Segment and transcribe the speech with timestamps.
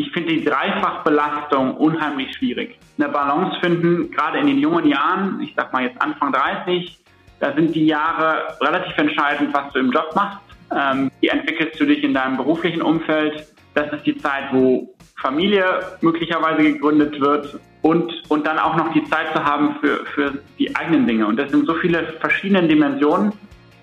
[0.00, 2.78] ich finde die Dreifachbelastung unheimlich schwierig.
[2.98, 6.98] Eine Balance finden, gerade in den jungen Jahren, ich sag mal jetzt Anfang 30,
[7.38, 10.38] da sind die Jahre relativ entscheidend, was du im Job machst.
[10.74, 13.46] Ähm, wie entwickelst du dich in deinem beruflichen Umfeld?
[13.74, 15.64] Das ist die Zeit, wo Familie
[16.00, 20.74] möglicherweise gegründet wird und, und dann auch noch die Zeit zu haben für, für die
[20.76, 21.26] eigenen Dinge.
[21.26, 23.32] Und das sind so viele verschiedene Dimensionen,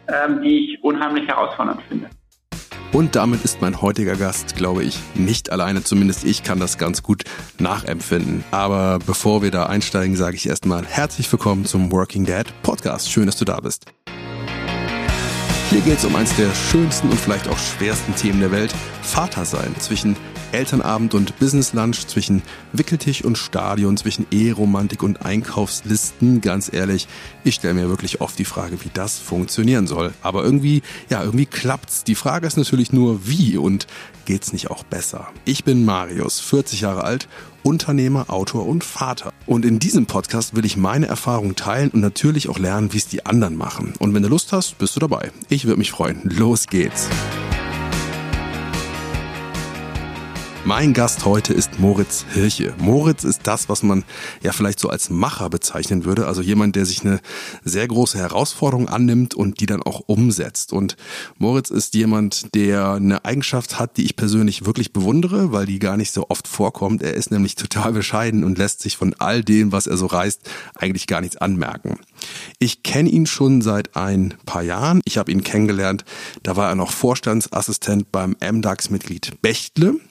[0.08, 2.10] ähm, die ich unheimlich herausfordernd finde.
[2.98, 5.84] Und damit ist mein heutiger Gast, glaube ich, nicht alleine.
[5.84, 7.25] Zumindest ich kann das ganz gut
[7.59, 8.43] nachempfinden.
[8.50, 13.11] Aber bevor wir da einsteigen, sage ich erstmal herzlich willkommen zum Working Dad Podcast.
[13.11, 13.86] Schön, dass du da bist.
[15.69, 19.46] Hier geht es um eines der schönsten und vielleicht auch schwersten Themen der Welt, Vater
[19.46, 19.75] sein.
[19.77, 20.16] Zwischen
[20.57, 22.42] Elternabend und Business Lunch, zwischen
[22.74, 26.42] Wickeltisch und Stadion, zwischen Eheromantik und Einkaufslisten.
[26.42, 27.07] Ganz ehrlich,
[27.43, 30.16] ich stelle mir wirklich oft die Frage, wie das funktionieren soll.
[30.24, 32.03] Aber irgendwie, ja, irgendwie klappt's.
[32.06, 33.86] Die Frage ist natürlich nur, wie und
[34.25, 35.28] geht's nicht auch besser?
[35.45, 37.28] Ich bin Marius, 40 Jahre alt,
[37.61, 39.31] Unternehmer, Autor und Vater.
[39.45, 43.05] Und in diesem Podcast will ich meine Erfahrungen teilen und natürlich auch lernen, wie es
[43.05, 43.94] die anderen machen.
[44.00, 45.31] Und wenn du Lust hast, bist du dabei.
[45.50, 46.22] Ich würde mich freuen.
[46.23, 47.09] Los geht's.
[50.67, 52.73] Mein Gast heute ist Moritz Hirche.
[52.77, 54.03] Moritz ist das, was man
[54.43, 56.27] ja vielleicht so als Macher bezeichnen würde.
[56.27, 57.21] Also jemand, der sich eine
[57.63, 60.73] sehr große Herausforderung annimmt und die dann auch umsetzt.
[60.73, 60.97] Und
[61.38, 65.95] Moritz ist jemand, der eine Eigenschaft hat, die ich persönlich wirklich bewundere, weil die gar
[65.95, 67.01] nicht so oft vorkommt.
[67.01, 70.41] Er ist nämlich total bescheiden und lässt sich von all dem, was er so reißt,
[70.75, 71.97] eigentlich gar nichts anmerken.
[72.59, 74.99] Ich kenne ihn schon seit ein paar Jahren.
[75.05, 76.03] Ich habe ihn kennengelernt.
[76.43, 80.01] Da war er noch Vorstandsassistent beim MDAX-Mitglied Bechtle.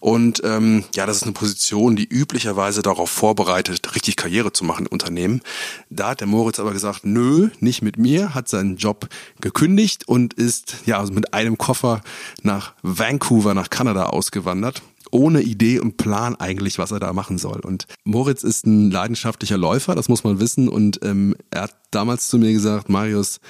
[0.00, 4.86] Und ähm, ja, das ist eine Position, die üblicherweise darauf vorbereitet, richtig Karriere zu machen
[4.86, 5.40] im Unternehmen.
[5.90, 9.08] Da hat der Moritz aber gesagt, nö, nicht mit mir, hat seinen Job
[9.40, 12.00] gekündigt und ist ja also mit einem Koffer
[12.42, 17.60] nach Vancouver, nach Kanada ausgewandert ohne Idee und Plan eigentlich, was er da machen soll.
[17.60, 20.68] Und Moritz ist ein leidenschaftlicher Läufer, das muss man wissen.
[20.68, 23.40] Und ähm, er hat damals zu mir gesagt, Marius,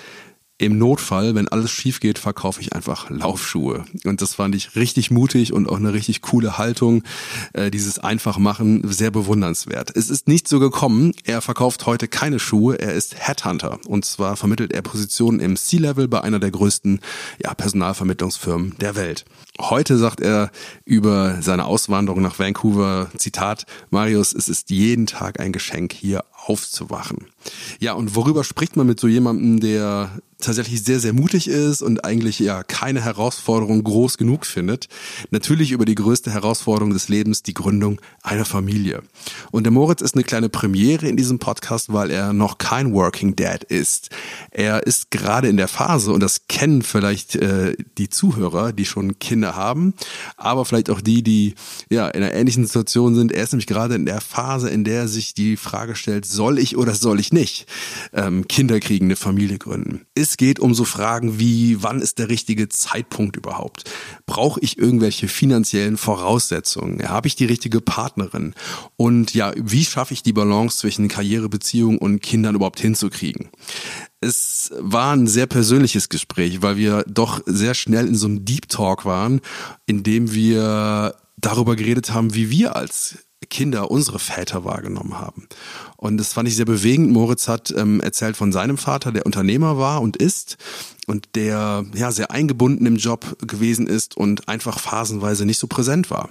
[0.59, 3.85] im Notfall, wenn alles schief geht, verkaufe ich einfach Laufschuhe.
[4.05, 7.05] Und das fand ich richtig mutig und auch eine richtig coole Haltung.
[7.53, 9.93] Äh, dieses einfach machen, sehr bewundernswert.
[9.95, 11.13] Es ist nicht so gekommen.
[11.25, 12.79] Er verkauft heute keine Schuhe.
[12.81, 13.79] Er ist Headhunter.
[13.87, 17.01] Und zwar vermittelt er Positionen im C-Level bei einer der größten
[17.43, 19.25] ja, Personalvermittlungsfirmen der Welt.
[19.61, 20.51] Heute sagt er
[20.85, 27.27] über seine Auswanderung nach Vancouver, Zitat, Marius, es ist jeden Tag ein Geschenk, hier aufzuwachen.
[27.79, 30.11] Ja, und worüber spricht man mit so jemandem, der
[30.41, 34.89] tatsächlich sehr, sehr mutig ist und eigentlich ja keine Herausforderung groß genug findet.
[35.31, 39.03] Natürlich über die größte Herausforderung des Lebens, die Gründung einer Familie.
[39.51, 43.37] Und der Moritz ist eine kleine Premiere in diesem Podcast, weil er noch kein Working
[43.37, 44.11] Dad ist.
[44.51, 49.19] Er ist gerade in der Phase, und das kennen vielleicht äh, die Zuhörer, die schon
[49.19, 49.95] Kinder haben,
[50.37, 51.55] aber vielleicht auch die, die
[51.91, 53.33] ja in einer ähnlichen Situation sind.
[53.33, 56.77] Er ist nämlich gerade in der Phase, in der sich die Frage stellt, soll ich
[56.77, 57.67] oder soll ich nicht
[58.13, 60.07] ähm, Kinder kriegen, eine Familie gründen?
[60.15, 63.91] Es geht um so Fragen wie, wann ist der richtige Zeitpunkt überhaupt?
[64.27, 67.09] Brauche ich irgendwelche finanziellen Voraussetzungen?
[67.09, 68.55] Habe ich die richtige Partnerin?
[68.97, 73.49] Und ja, wie schaffe ich die Balance zwischen Karrierebeziehung und Kindern überhaupt hinzukriegen?
[74.21, 78.69] Es war ein sehr persönliches Gespräch, weil wir doch sehr schnell in so einem Deep
[78.69, 79.41] Talk waren,
[79.87, 85.49] in dem wir darüber geredet haben, wie wir als Kinder unsere Väter wahrgenommen haben.
[85.99, 87.11] Und das fand ich sehr bewegend.
[87.11, 90.57] Moritz hat ähm, erzählt von seinem Vater, der Unternehmer war und ist
[91.09, 96.09] und der ja sehr eingebunden im Job gewesen ist und einfach phasenweise nicht so präsent
[96.11, 96.29] war.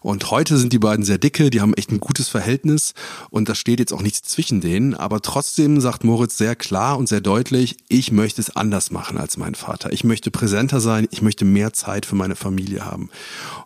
[0.00, 2.94] Und heute sind die beiden sehr dicke, die haben echt ein gutes Verhältnis
[3.30, 7.08] und da steht jetzt auch nichts zwischen denen, aber trotzdem sagt Moritz sehr klar und
[7.08, 9.92] sehr deutlich, ich möchte es anders machen als mein Vater.
[9.92, 13.10] Ich möchte präsenter sein, ich möchte mehr Zeit für meine Familie haben.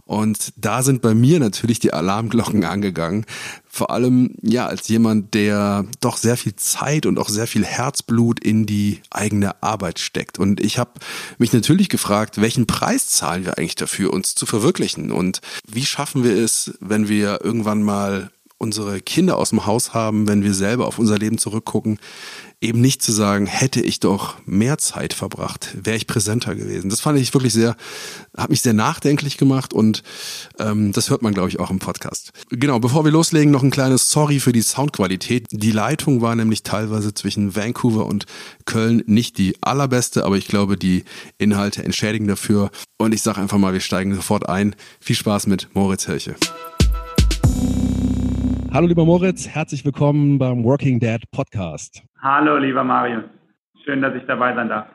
[0.06, 3.26] Und da sind bei mir natürlich die Alarmglocken angegangen,
[3.74, 8.38] vor allem ja als jemand, der doch sehr viel Zeit und auch sehr viel Herzblut
[8.38, 10.38] in die eigene Arbeit steckt.
[10.38, 10.92] Und ich habe
[11.38, 15.10] mich natürlich gefragt, welchen Preis zahlen wir eigentlich dafür, uns zu verwirklichen?
[15.10, 18.30] Und wie schaffen wir es, wenn wir irgendwann mal
[18.64, 21.98] unsere Kinder aus dem Haus haben, wenn wir selber auf unser Leben zurückgucken,
[22.60, 26.88] eben nicht zu sagen, hätte ich doch mehr Zeit verbracht, wäre ich präsenter gewesen.
[26.88, 27.76] Das fand ich wirklich sehr,
[28.36, 30.02] hat mich sehr nachdenklich gemacht und
[30.58, 32.32] ähm, das hört man, glaube ich, auch im Podcast.
[32.48, 35.46] Genau, bevor wir loslegen, noch ein kleines Sorry für die Soundqualität.
[35.50, 38.24] Die Leitung war nämlich teilweise zwischen Vancouver und
[38.64, 41.04] Köln nicht die allerbeste, aber ich glaube, die
[41.36, 42.70] Inhalte entschädigen dafür.
[42.96, 44.74] Und ich sage einfach mal, wir steigen sofort ein.
[45.00, 46.34] Viel Spaß mit Moritz Hirche.
[48.74, 52.02] Hallo lieber Moritz, herzlich willkommen beim Working Dad Podcast.
[52.20, 53.22] Hallo lieber Marius,
[53.84, 54.88] schön, dass ich dabei sein darf.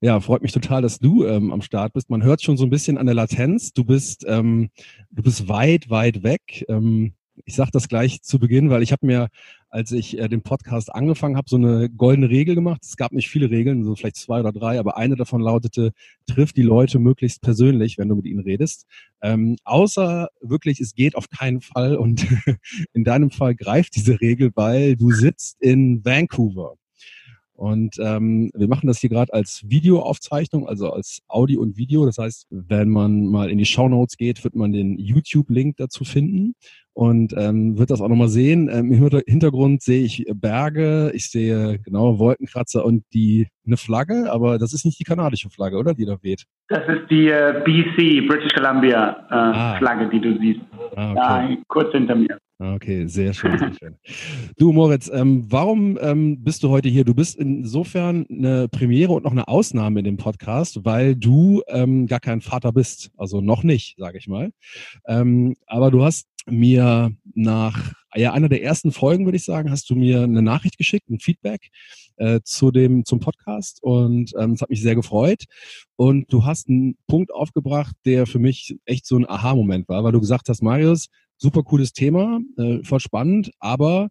[0.00, 2.10] Ja, freut mich total, dass du ähm, am Start bist.
[2.10, 3.72] Man hört schon so ein bisschen an der Latenz.
[3.72, 4.70] Du bist, ähm,
[5.10, 6.64] du bist weit, weit weg.
[6.68, 9.26] Ähm, ich sage das gleich zu Beginn, weil ich habe mir,
[9.70, 12.80] als ich äh, den Podcast angefangen habe, so eine goldene Regel gemacht.
[12.82, 15.92] Es gab nicht viele Regeln, so vielleicht zwei oder drei, aber eine davon lautete,
[16.26, 18.86] triff die Leute möglichst persönlich, wenn du mit ihnen redest.
[19.22, 21.96] Ähm, außer wirklich, es geht auf keinen Fall.
[21.96, 22.26] Und
[22.92, 26.74] in deinem Fall greift diese Regel, weil du sitzt in Vancouver.
[27.52, 32.06] Und ähm, wir machen das hier gerade als Videoaufzeichnung, also als Audio und Video.
[32.06, 36.04] Das heißt, wenn man mal in die Show Notes geht, wird man den YouTube-Link dazu
[36.04, 36.54] finden
[36.98, 38.68] und ähm, wird das auch nochmal sehen.
[38.72, 44.58] Ähm, Im Hintergrund sehe ich Berge, ich sehe genau Wolkenkratzer und die eine Flagge, aber
[44.58, 45.94] das ist nicht die kanadische Flagge, oder?
[45.94, 46.42] Die da weht.
[46.66, 49.76] Das ist die äh, BC, British Columbia äh, ah.
[49.78, 50.60] Flagge, die du siehst.
[50.96, 51.54] Ah, okay.
[51.56, 52.36] Da kurz hinter mir.
[52.60, 53.96] Okay, sehr schön, sehr schön.
[54.56, 57.04] Du, Moritz, ähm, warum ähm, bist du heute hier?
[57.04, 62.08] Du bist insofern eine Premiere und noch eine Ausnahme in dem Podcast, weil du ähm,
[62.08, 63.12] gar kein Vater bist.
[63.16, 64.50] Also noch nicht, sage ich mal.
[65.06, 69.88] Ähm, aber du hast mir nach ja, einer der ersten Folgen, würde ich sagen, hast
[69.88, 71.68] du mir eine Nachricht geschickt, ein Feedback
[72.16, 75.44] äh, zu dem, zum Podcast und ähm, es hat mich sehr gefreut.
[75.94, 80.12] Und du hast einen Punkt aufgebracht, der für mich echt so ein Aha-Moment war, weil
[80.12, 81.08] du gesagt hast, Marius,
[81.38, 84.10] super cooles Thema, äh, voll spannend, aber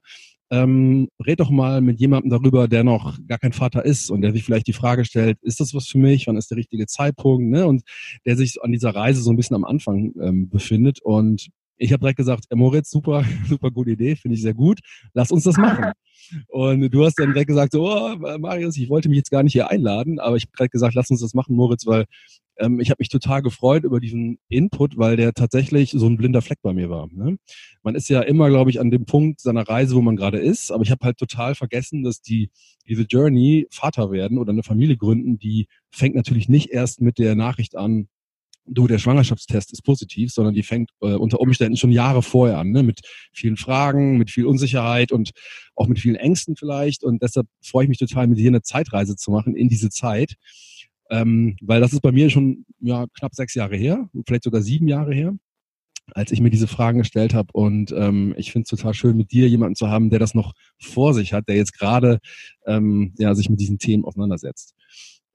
[0.50, 4.32] ähm, red doch mal mit jemandem darüber, der noch gar kein Vater ist und der
[4.32, 6.28] sich vielleicht die Frage stellt, ist das was für mich?
[6.28, 7.50] Wann ist der richtige Zeitpunkt?
[7.50, 7.68] Ne?
[7.68, 7.84] Und
[8.26, 11.02] der sich an dieser Reise so ein bisschen am Anfang ähm, befindet.
[11.02, 14.80] Und ich habe direkt gesagt, Moritz, super, super gute Idee, finde ich sehr gut.
[15.14, 15.92] Lass uns das machen.
[16.48, 19.54] Und du hast dann direkt gesagt, so, oh, Marius, ich wollte mich jetzt gar nicht
[19.54, 22.06] hier einladen, aber ich habe direkt gesagt, lass uns das machen, Moritz, weil
[22.60, 26.42] ähm, ich habe mich total gefreut über diesen Input, weil der tatsächlich so ein blinder
[26.42, 27.08] Fleck bei mir war.
[27.12, 27.38] Ne?
[27.84, 30.72] Man ist ja immer, glaube ich, an dem Punkt seiner Reise, wo man gerade ist,
[30.72, 32.50] aber ich habe halt total vergessen, dass die
[32.88, 37.36] diese Journey Vater werden oder eine Familie gründen, die fängt natürlich nicht erst mit der
[37.36, 38.08] Nachricht an,
[38.68, 42.72] du, der Schwangerschaftstest ist positiv, sondern die fängt äh, unter Umständen schon Jahre vorher an,
[42.72, 42.84] ne?
[42.84, 43.02] mit
[43.34, 45.32] vielen Fragen, mit viel Unsicherheit und
[45.76, 47.04] auch mit vielen Ängsten vielleicht.
[47.04, 50.36] Und deshalb freue ich mich total, mit dir eine Zeitreise zu machen in diese Zeit.
[51.10, 54.88] Ähm, weil das ist bei mir schon ja, knapp sechs Jahre her, vielleicht sogar sieben
[54.88, 55.36] Jahre her,
[56.14, 57.50] als ich mir diese Fragen gestellt habe.
[57.54, 60.54] Und ähm, ich finde es total schön, mit dir jemanden zu haben, der das noch
[60.80, 62.20] vor sich hat, der jetzt gerade
[62.66, 64.76] ähm, ja, sich mit diesen Themen auseinandersetzt.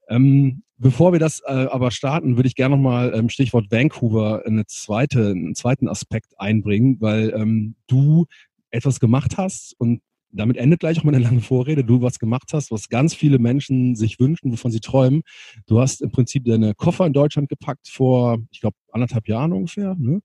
[0.09, 4.65] Ähm, bevor wir das äh, aber starten, würde ich gerne nochmal ähm, Stichwort Vancouver eine
[4.65, 8.25] zweite, einen zweiten Aspekt einbringen, weil ähm, du
[8.69, 10.01] etwas gemacht hast und
[10.33, 13.95] damit endet gleich auch meine lange Vorrede, du was gemacht hast, was ganz viele Menschen
[13.95, 15.21] sich wünschen, wovon sie träumen.
[15.67, 19.95] Du hast im Prinzip deine Koffer in Deutschland gepackt vor, ich glaube, anderthalb Jahren ungefähr.
[19.97, 20.21] Ne?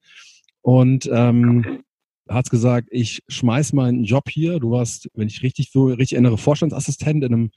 [0.62, 1.82] Und ähm,
[2.28, 4.58] hast gesagt, ich schmeiß meinen Job hier.
[4.60, 7.50] Du warst, wenn ich richtig so richtig erinnere, Vorstandsassistent in einem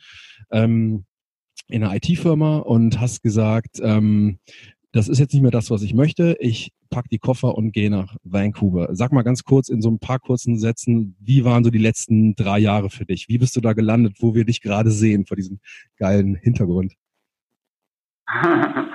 [0.52, 1.06] ähm,
[1.68, 4.40] in einer IT-Firma und hast gesagt, ähm,
[4.94, 6.36] das ist jetzt nicht mehr das, was ich möchte.
[6.40, 8.90] Ich pack die Koffer und gehe nach Vancouver.
[8.92, 12.36] Sag mal ganz kurz in so ein paar kurzen Sätzen, wie waren so die letzten
[12.36, 13.30] drei Jahre für dich?
[13.30, 15.60] Wie bist du da gelandet, wo wir dich gerade sehen vor diesem
[15.98, 16.94] geilen Hintergrund?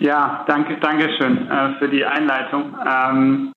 [0.00, 2.76] Ja, danke, danke schön äh, für die Einleitung.
[2.88, 3.52] Ähm,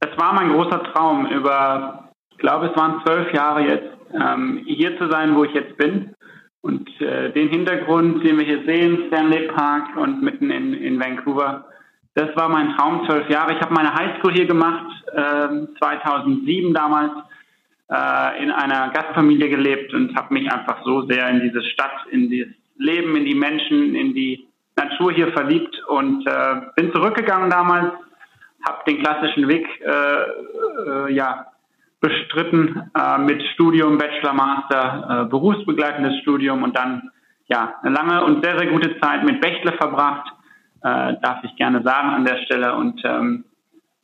[0.00, 4.96] es war mein großer Traum, über, ich glaube, es waren zwölf Jahre jetzt, ähm, hier
[4.98, 6.14] zu sein, wo ich jetzt bin.
[6.68, 11.64] Und äh, den Hintergrund, den wir hier sehen, Stanley Park und mitten in, in Vancouver,
[12.12, 13.54] das war mein Traum, zwölf Jahre.
[13.54, 15.48] Ich habe meine Highschool hier gemacht, äh,
[15.78, 17.12] 2007 damals,
[17.90, 22.28] äh, in einer Gastfamilie gelebt und habe mich einfach so sehr in diese Stadt, in
[22.28, 27.94] dieses Leben, in die Menschen, in die Natur hier verliebt und äh, bin zurückgegangen damals,
[28.68, 29.88] habe den klassischen Weg äh,
[31.08, 31.46] äh, ja,
[32.00, 37.10] bestritten äh, mit Studium, Bachelor, Master, äh, berufsbegleitendes Studium und dann
[37.46, 40.28] ja eine lange und sehr, sehr gute Zeit mit Bechtle verbracht,
[40.82, 42.74] äh, darf ich gerne sagen an der Stelle.
[42.76, 43.44] Und ähm,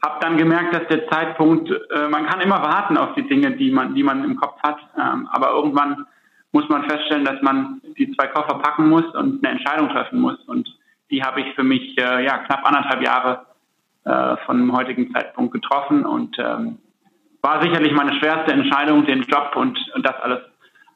[0.05, 3.71] habe dann gemerkt, dass der Zeitpunkt, äh, man kann immer warten auf die Dinge, die
[3.71, 6.07] man, die man im Kopf hat, ähm, aber irgendwann
[6.53, 10.39] muss man feststellen, dass man die zwei Koffer packen muss und eine Entscheidung treffen muss.
[10.47, 10.69] Und
[11.11, 13.47] die habe ich für mich äh, ja knapp anderthalb Jahre
[14.05, 16.07] äh, von dem heutigen Zeitpunkt getroffen.
[16.07, 16.79] Und ähm,
[17.45, 20.41] war sicherlich meine schwerste Entscheidung, den Job und, und das alles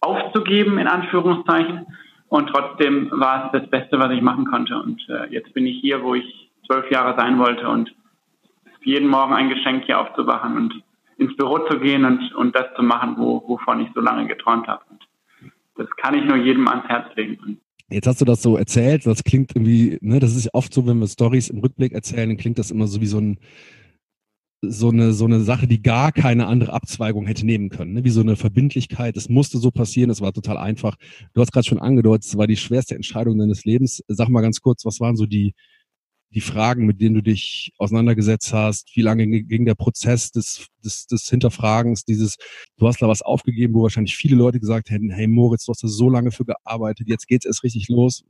[0.01, 1.87] aufzugeben, in Anführungszeichen.
[2.29, 4.81] Und trotzdem war es das Beste, was ich machen konnte.
[4.81, 7.95] Und äh, jetzt bin ich hier, wo ich zwölf Jahre sein wollte und
[8.83, 10.83] jeden Morgen ein Geschenk hier aufzuwachen und
[11.19, 14.69] ins Büro zu gehen und, und das zu machen, wo, wovon ich so lange geträumt
[14.69, 14.83] habe.
[14.91, 15.07] Und
[15.77, 17.61] das kann ich nur jedem ans Herz legen.
[17.91, 20.99] Jetzt hast du das so erzählt, das klingt irgendwie, ne, das ist oft so, wenn
[20.99, 23.39] wir Stories im Rückblick erzählen, dann klingt das immer so wie so ein
[24.61, 28.05] so eine, so eine Sache, die gar keine andere Abzweigung hätte nehmen können, ne?
[28.05, 29.17] wie so eine Verbindlichkeit.
[29.17, 30.97] Es musste so passieren, es war total einfach.
[31.33, 34.03] Du hast gerade schon angedeutet, es war die schwerste Entscheidung deines Lebens.
[34.09, 35.55] Sag mal ganz kurz, was waren so die,
[36.31, 38.91] die Fragen, mit denen du dich auseinandergesetzt hast?
[38.95, 42.37] Wie lange ging der Prozess des, des, des Hinterfragens, dieses,
[42.79, 45.85] du hast da was aufgegeben, wo wahrscheinlich viele Leute gesagt hätten, hey Moritz, du hast
[45.85, 48.25] da so lange für gearbeitet, jetzt geht's erst richtig los.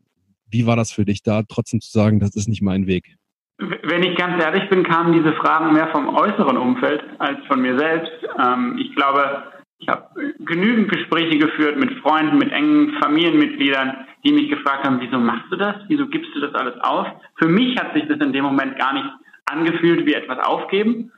[0.51, 3.17] Wie war das für dich da, trotzdem zu sagen, das ist nicht mein Weg?
[3.59, 7.77] Wenn ich ganz ehrlich bin, kamen diese Fragen mehr vom äußeren Umfeld als von mir
[7.77, 8.13] selbst.
[8.41, 9.43] Ähm, ich glaube,
[9.79, 15.19] ich habe genügend Gespräche geführt mit Freunden, mit engen Familienmitgliedern, die mich gefragt haben, wieso
[15.19, 15.75] machst du das?
[15.89, 17.09] Wieso gibst du das alles auf?
[17.37, 19.09] Für mich hat sich das in dem Moment gar nicht
[19.47, 21.11] angefühlt wie etwas aufgeben,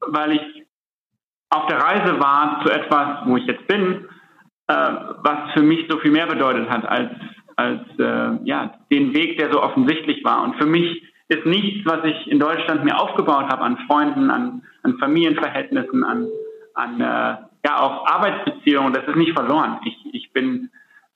[0.00, 0.64] weil ich
[1.50, 4.08] auf der Reise war zu etwas, wo ich jetzt bin,
[4.66, 7.12] äh, was für mich so viel mehr bedeutet hat als,
[7.54, 10.42] als äh, ja, den Weg, der so offensichtlich war.
[10.42, 14.62] Und für mich ist nichts, was ich in Deutschland mir aufgebaut habe an Freunden, an,
[14.82, 16.28] an Familienverhältnissen, an,
[16.74, 18.92] an äh, ja auch Arbeitsbeziehungen.
[18.92, 19.80] Das ist nicht verloren.
[19.84, 20.70] Ich, ich bin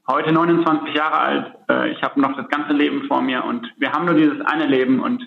[0.09, 1.55] heute 29 Jahre alt.
[1.69, 4.67] Äh, ich habe noch das ganze Leben vor mir und wir haben nur dieses eine
[4.67, 5.23] Leben und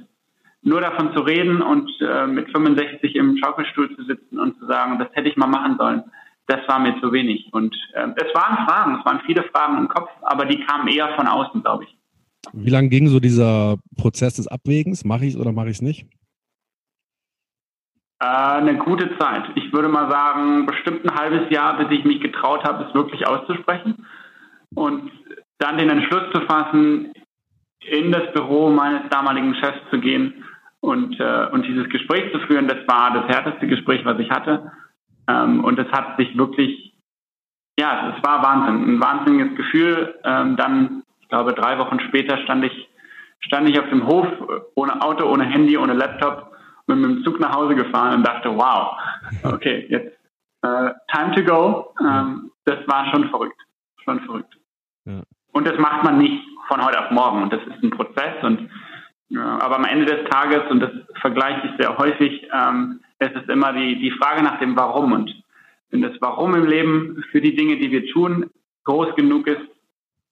[0.63, 4.99] nur davon zu reden und äh, mit 65 im Schaukelstuhl zu sitzen und zu sagen,
[4.99, 6.03] das hätte ich mal machen sollen,
[6.47, 7.49] das war mir zu wenig.
[7.51, 11.15] Und äh, es waren Fragen, es waren viele Fragen im Kopf, aber die kamen eher
[11.15, 11.97] von außen, glaube ich.
[12.53, 15.05] Wie lange ging so dieser Prozess des Abwägens?
[15.05, 16.07] Mache ich es oder mache ich es nicht?
[18.19, 19.45] Äh, eine gute Zeit.
[19.55, 23.27] Ich würde mal sagen, bestimmt ein halbes Jahr, bis ich mich getraut habe, es wirklich
[23.27, 24.05] auszusprechen.
[24.75, 25.11] Und
[25.59, 27.13] dann den Entschluss zu fassen,
[27.81, 30.43] in das Büro meines damaligen Chefs zu gehen
[30.81, 34.71] und, äh, und dieses Gespräch zu führen, das war das härteste Gespräch, was ich hatte.
[35.27, 36.93] Ähm, und es hat sich wirklich,
[37.79, 41.00] ja, es war Wahnsinn, ein wahnsinniges Gefühl, ähm, dann
[41.31, 42.89] glaube, drei Wochen später stand ich,
[43.39, 44.27] stand ich auf dem Hof
[44.75, 46.51] ohne Auto, ohne Handy, ohne Laptop
[46.85, 48.97] und mit dem Zug nach Hause gefahren und dachte, wow,
[49.43, 50.17] okay, jetzt
[50.61, 51.93] äh, time to go.
[51.99, 53.59] Ähm, das war schon verrückt.
[54.03, 54.53] Schon verrückt.
[55.05, 55.21] Ja.
[55.53, 57.43] Und das macht man nicht von heute auf morgen.
[57.43, 58.43] Und das ist ein Prozess.
[58.43, 58.69] Und
[59.29, 63.49] ja, aber am Ende des Tages, und das vergleiche ich sehr häufig, ähm, es ist
[63.49, 65.13] immer die, die Frage nach dem Warum.
[65.13, 65.33] Und
[65.89, 68.49] wenn das Warum im Leben für die Dinge, die wir tun,
[68.83, 69.61] groß genug ist,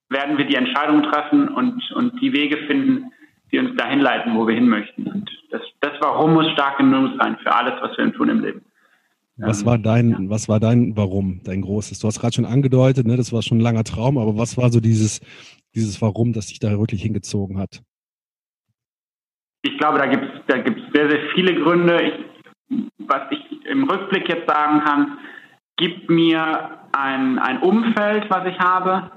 [0.10, 3.12] werden wir die Entscheidung treffen und, und die Wege finden,
[3.52, 5.08] die uns dahin leiten, wo wir hin möchten.
[5.08, 8.62] Und das, das Warum muss stark genug sein für alles, was wir tun im Leben.
[9.38, 10.18] Was war dein, ja.
[10.24, 12.00] was war dein Warum, dein großes?
[12.00, 14.70] Du hast gerade schon angedeutet, ne, das war schon ein langer Traum, aber was war
[14.70, 15.22] so dieses,
[15.74, 17.82] dieses Warum, das dich da wirklich hingezogen hat?
[19.62, 22.02] Ich glaube, da gibt es da gibt's sehr, sehr viele Gründe.
[22.02, 25.18] Ich, was ich im Rückblick jetzt sagen kann,
[25.78, 29.10] gibt mir ein, ein Umfeld, was ich habe,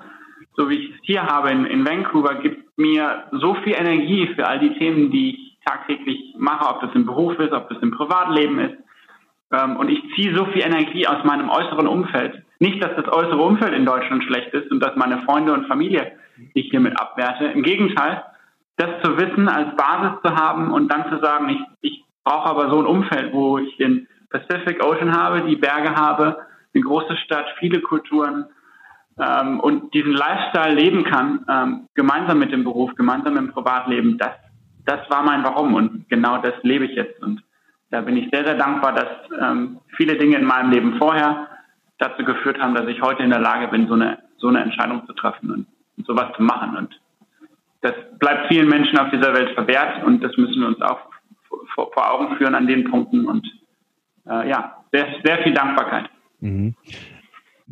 [0.56, 4.46] so wie ich es hier habe in, in Vancouver, gibt mir so viel Energie für
[4.46, 7.92] all die Themen, die ich tagtäglich mache, ob das im Beruf ist, ob das im
[7.92, 8.76] Privatleben ist.
[9.52, 12.42] Ähm, und ich ziehe so viel Energie aus meinem äußeren Umfeld.
[12.58, 16.12] Nicht, dass das äußere Umfeld in Deutschland schlecht ist und dass meine Freunde und Familie
[16.54, 17.46] ich hiermit abwerte.
[17.46, 18.22] Im Gegenteil,
[18.76, 22.70] das zu wissen, als Basis zu haben und dann zu sagen, ich, ich brauche aber
[22.70, 26.38] so ein Umfeld, wo ich den Pacific Ocean habe, die Berge habe,
[26.74, 28.46] eine große Stadt, viele Kulturen,
[29.22, 34.32] ähm, und diesen Lifestyle leben kann, ähm, gemeinsam mit dem Beruf, gemeinsam im Privatleben, das,
[34.84, 37.22] das war mein Warum und genau das lebe ich jetzt.
[37.22, 37.42] Und
[37.90, 39.08] da bin ich sehr, sehr dankbar, dass
[39.40, 41.48] ähm, viele Dinge in meinem Leben vorher
[41.98, 45.06] dazu geführt haben, dass ich heute in der Lage bin, so eine, so eine Entscheidung
[45.06, 46.76] zu treffen und, und sowas zu machen.
[46.76, 47.00] Und
[47.82, 51.00] das bleibt vielen Menschen auf dieser Welt verwehrt und das müssen wir uns auch
[51.74, 53.46] vor, vor Augen führen an den Punkten und
[54.26, 56.08] äh, ja, sehr, sehr viel Dankbarkeit.
[56.40, 56.74] Mhm.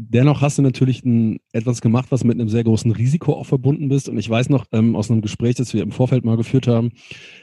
[0.03, 3.91] Dennoch hast du natürlich ein, etwas gemacht, was mit einem sehr großen Risiko auch verbunden
[3.91, 4.09] bist.
[4.09, 6.93] Und ich weiß noch ähm, aus einem Gespräch, das wir im Vorfeld mal geführt haben,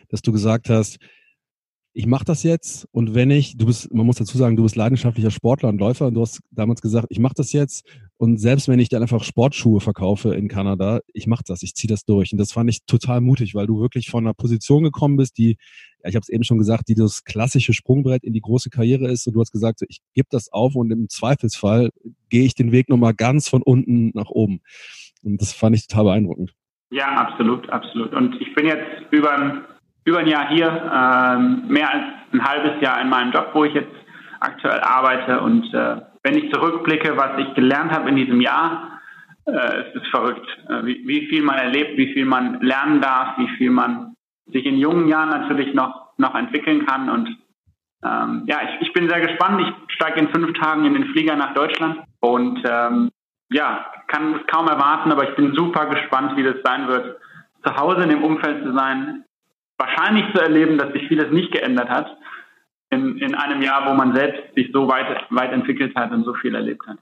[0.10, 0.98] dass du gesagt hast,
[1.94, 4.76] ich mache das jetzt und wenn ich, du bist, man muss dazu sagen, du bist
[4.76, 7.86] leidenschaftlicher Sportler und Läufer und du hast damals gesagt, ich mache das jetzt
[8.18, 11.90] und selbst wenn ich dann einfach Sportschuhe verkaufe in Kanada, ich mache das, ich ziehe
[11.90, 15.18] das durch und das fand ich total mutig, weil du wirklich von einer Position gekommen
[15.18, 15.58] bist, die,
[16.04, 19.28] ich habe es eben schon gesagt, die das klassische Sprungbrett in die große Karriere ist
[19.28, 21.92] und du hast gesagt, ich gebe das auf und im Zweifelsfall
[22.30, 24.62] gehe ich den Weg nochmal ganz von unten nach oben
[25.24, 26.54] und das fand ich total beeindruckend.
[26.90, 29.64] Ja, absolut, absolut und ich bin jetzt über
[30.08, 33.74] über ein Jahr hier, ähm, mehr als ein halbes Jahr in meinem Job, wo ich
[33.74, 33.92] jetzt
[34.40, 35.42] aktuell arbeite.
[35.42, 39.00] Und äh, wenn ich zurückblicke, was ich gelernt habe in diesem Jahr,
[39.46, 43.38] äh, es ist verrückt, äh, wie, wie, viel man erlebt, wie viel man lernen darf,
[43.38, 44.16] wie viel man
[44.48, 47.10] sich in jungen Jahren natürlich noch, noch entwickeln kann.
[47.10, 47.38] Und
[48.04, 49.62] ähm, ja, ich, ich bin sehr gespannt.
[49.62, 53.10] Ich steige in fünf Tagen in den Flieger nach Deutschland und ähm,
[53.50, 57.18] ja, kann es kaum erwarten, aber ich bin super gespannt, wie das sein wird,
[57.64, 59.24] zu Hause in dem Umfeld zu sein,
[59.78, 62.18] wahrscheinlich zu erleben, dass sich vieles nicht geändert hat.
[62.90, 66.34] In, in einem Jahr, wo man selbst sich so weit, weit entwickelt hat und so
[66.36, 66.98] viel erlebt hat.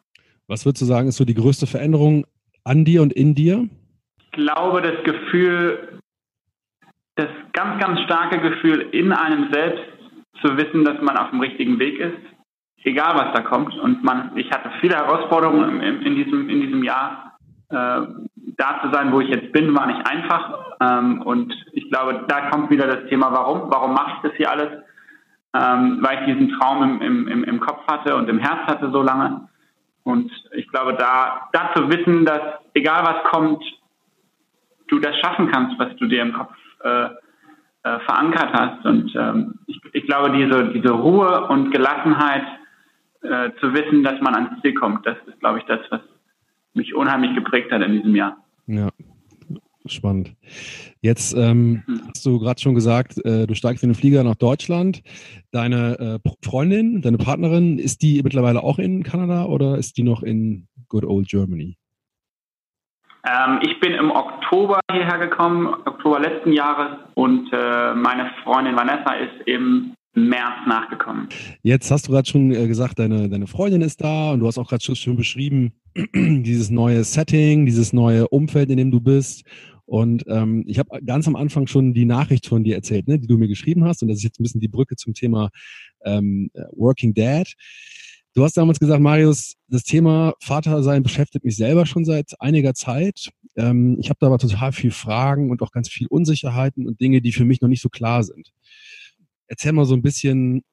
[0.47, 2.25] Was würdest du sagen, ist so die größte Veränderung
[2.63, 3.67] an dir und in dir?
[4.17, 5.99] Ich glaube, das Gefühl,
[7.15, 9.83] das ganz, ganz starke Gefühl in einem selbst
[10.41, 12.17] zu wissen, dass man auf dem richtigen Weg ist,
[12.83, 13.73] egal was da kommt.
[13.79, 17.37] Und man, ich hatte viele Herausforderungen in, in diesem, in diesem Jahr.
[17.69, 18.01] Äh,
[18.57, 20.77] da zu sein, wo ich jetzt bin, war nicht einfach.
[20.79, 23.69] Ähm, und ich glaube, da kommt wieder das Thema, warum?
[23.69, 24.69] Warum mache ich das hier alles?
[25.55, 29.01] Ähm, weil ich diesen Traum im, im, im Kopf hatte und im Herz hatte so
[29.01, 29.47] lange.
[30.03, 32.41] Und ich glaube, da, da zu wissen, dass
[32.73, 33.63] egal was kommt,
[34.87, 38.85] du das schaffen kannst, was du dir im Kopf äh, äh, verankert hast.
[38.85, 42.43] Und ähm, ich, ich glaube, diese, diese Ruhe und Gelassenheit
[43.21, 46.01] äh, zu wissen, dass man ans Ziel kommt, das ist, glaube ich, das, was
[46.73, 48.37] mich unheimlich geprägt hat in diesem Jahr.
[48.67, 48.89] Ja,
[49.87, 50.35] spannend.
[51.01, 52.01] Jetzt ähm, hm.
[52.07, 55.01] hast du gerade schon gesagt, äh, du steigst in den Flieger nach Deutschland.
[55.51, 60.23] Deine äh, Freundin, deine Partnerin, ist die mittlerweile auch in Kanada oder ist die noch
[60.23, 61.77] in Good Old Germany?
[63.27, 69.13] Ähm, ich bin im Oktober hierher gekommen, Oktober letzten Jahres, und äh, meine Freundin Vanessa
[69.13, 71.27] ist im März nachgekommen.
[71.61, 74.57] Jetzt hast du gerade schon äh, gesagt, deine, deine Freundin ist da und du hast
[74.57, 75.73] auch gerade schon beschrieben,
[76.13, 79.43] dieses neue Setting, dieses neue Umfeld, in dem du bist.
[79.85, 83.27] Und ähm, ich habe ganz am Anfang schon die Nachricht von dir erzählt, ne, die
[83.27, 84.01] du mir geschrieben hast.
[84.01, 85.49] Und das ist jetzt ein bisschen die Brücke zum Thema
[86.03, 87.53] ähm, Working Dad.
[88.33, 93.29] Du hast damals gesagt, Marius, das Thema Vatersein beschäftigt mich selber schon seit einiger Zeit.
[93.55, 97.21] Ähm, ich habe da aber total viel Fragen und auch ganz viel Unsicherheiten und Dinge,
[97.21, 98.51] die für mich noch nicht so klar sind.
[99.47, 100.63] Erzähl mal so ein bisschen,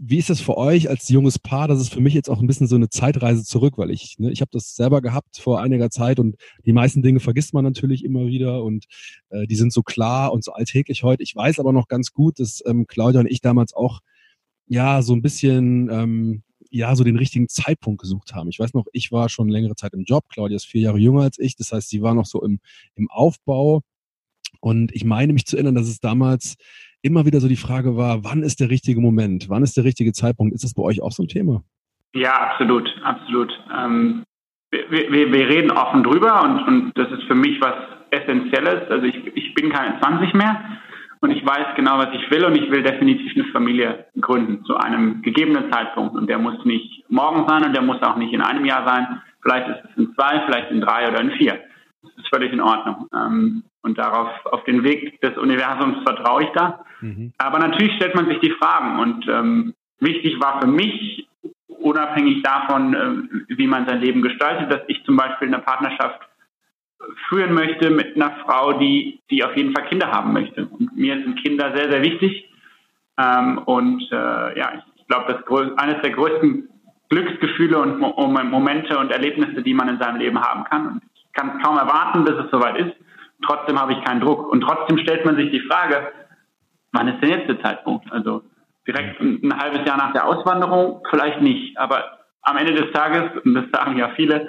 [0.00, 1.68] wie ist das für euch als junges Paar?
[1.68, 4.30] Das ist für mich jetzt auch ein bisschen so eine Zeitreise zurück, weil ich, ne,
[4.30, 8.04] ich habe das selber gehabt vor einiger Zeit und die meisten Dinge vergisst man natürlich
[8.04, 8.86] immer wieder und
[9.30, 11.22] äh, die sind so klar und so alltäglich heute.
[11.22, 14.00] Ich weiß aber noch ganz gut, dass ähm, Claudia und ich damals auch
[14.66, 18.48] ja so ein bisschen ähm, ja so den richtigen Zeitpunkt gesucht haben.
[18.48, 21.22] Ich weiß noch, ich war schon längere Zeit im Job, Claudia ist vier Jahre jünger
[21.22, 22.58] als ich, das heißt, sie war noch so im,
[22.94, 23.82] im Aufbau.
[24.60, 26.56] Und ich meine mich zu erinnern, dass es damals
[27.04, 30.12] immer wieder so die Frage war, wann ist der richtige Moment, wann ist der richtige
[30.12, 30.54] Zeitpunkt?
[30.54, 31.62] Ist das bei euch auch so ein Thema?
[32.14, 33.52] Ja, absolut, absolut.
[33.76, 34.24] Ähm,
[34.70, 37.74] wir, wir, wir, reden offen drüber und, und das ist für mich was
[38.10, 38.90] Essentielles.
[38.90, 40.60] Also ich, ich bin keine 20 mehr
[41.20, 44.76] und ich weiß genau, was ich will und ich will definitiv eine Familie gründen zu
[44.76, 46.14] einem gegebenen Zeitpunkt.
[46.14, 49.22] Und der muss nicht morgen sein und der muss auch nicht in einem Jahr sein.
[49.42, 51.60] Vielleicht ist es in zwei, vielleicht in drei oder in vier.
[52.02, 53.08] Das ist völlig in Ordnung.
[53.14, 56.84] Ähm, und darauf, auf den Weg des Universums vertraue ich da.
[57.04, 57.34] Mhm.
[57.36, 58.98] Aber natürlich stellt man sich die Fragen.
[58.98, 61.28] Und ähm, wichtig war für mich,
[61.68, 66.20] unabhängig davon, äh, wie man sein Leben gestaltet, dass ich zum Beispiel eine Partnerschaft
[67.28, 70.64] führen möchte mit einer Frau, die, die auf jeden Fall Kinder haben möchte.
[70.64, 72.48] Und mir sind Kinder sehr, sehr wichtig.
[73.18, 76.70] Ähm, und äh, ja, ich, glaube, das eines der größten
[77.10, 80.86] Glücksgefühle und Mo Momente und Erlebnisse, die man in seinem Leben haben kann.
[80.86, 82.96] Und ich kann kaum erwarten, bis es soweit ist.
[83.46, 84.50] Trotzdem habe ich keinen Druck.
[84.50, 86.10] Und trotzdem stellt man sich die Frage,
[86.94, 88.10] wann ist denn jetzt der Zeitpunkt?
[88.10, 88.42] Also
[88.86, 91.76] direkt ein, ein halbes Jahr nach der Auswanderung, vielleicht nicht.
[91.76, 94.48] Aber am Ende des Tages, und das sagen ja viele,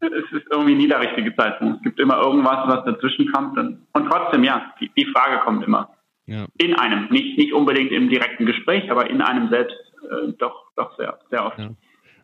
[0.00, 1.78] es ist irgendwie nie der richtige Zeitpunkt.
[1.78, 3.58] Es gibt immer irgendwas, was dazwischen kommt.
[3.58, 5.90] Und, und trotzdem, ja, die, die Frage kommt immer.
[6.26, 6.46] Ja.
[6.58, 9.76] In einem, nicht, nicht unbedingt im direkten Gespräch, aber in einem selbst
[10.10, 11.58] äh, doch, doch sehr, sehr oft.
[11.58, 11.70] Ja.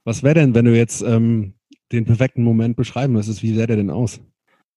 [0.04, 1.54] Was wäre denn, wenn du jetzt ähm,
[1.92, 4.20] den perfekten Moment beschreiben müsstest, wie sähe der denn aus?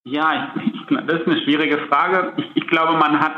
[0.04, 2.32] Ja, ich, ich, das ist eine schwierige Frage.
[2.36, 3.36] Ich, ich glaube, man hat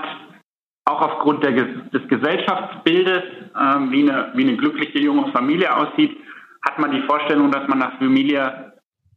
[0.84, 3.22] auch aufgrund der, des Gesellschaftsbildes,
[3.54, 6.16] äh, wie, eine, wie eine glückliche junge Familie aussieht,
[6.66, 8.72] hat man die Vorstellung, dass man eine Familie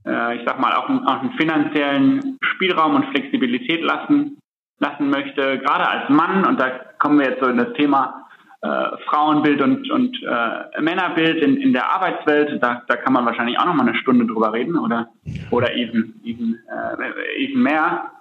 [0.06, 4.38] äh, ich sag mal, auch, auch einen finanziellen Spielraum und Flexibilität lassen,
[4.80, 8.28] lassen möchte, gerade als Mann, und da kommen wir jetzt so in das Thema
[8.62, 13.60] äh, Frauenbild und, und äh, Männerbild in, in der Arbeitswelt, da, da kann man wahrscheinlich
[13.60, 15.08] auch noch mal eine Stunde drüber reden oder,
[15.52, 18.12] oder even, even, äh, even mehr.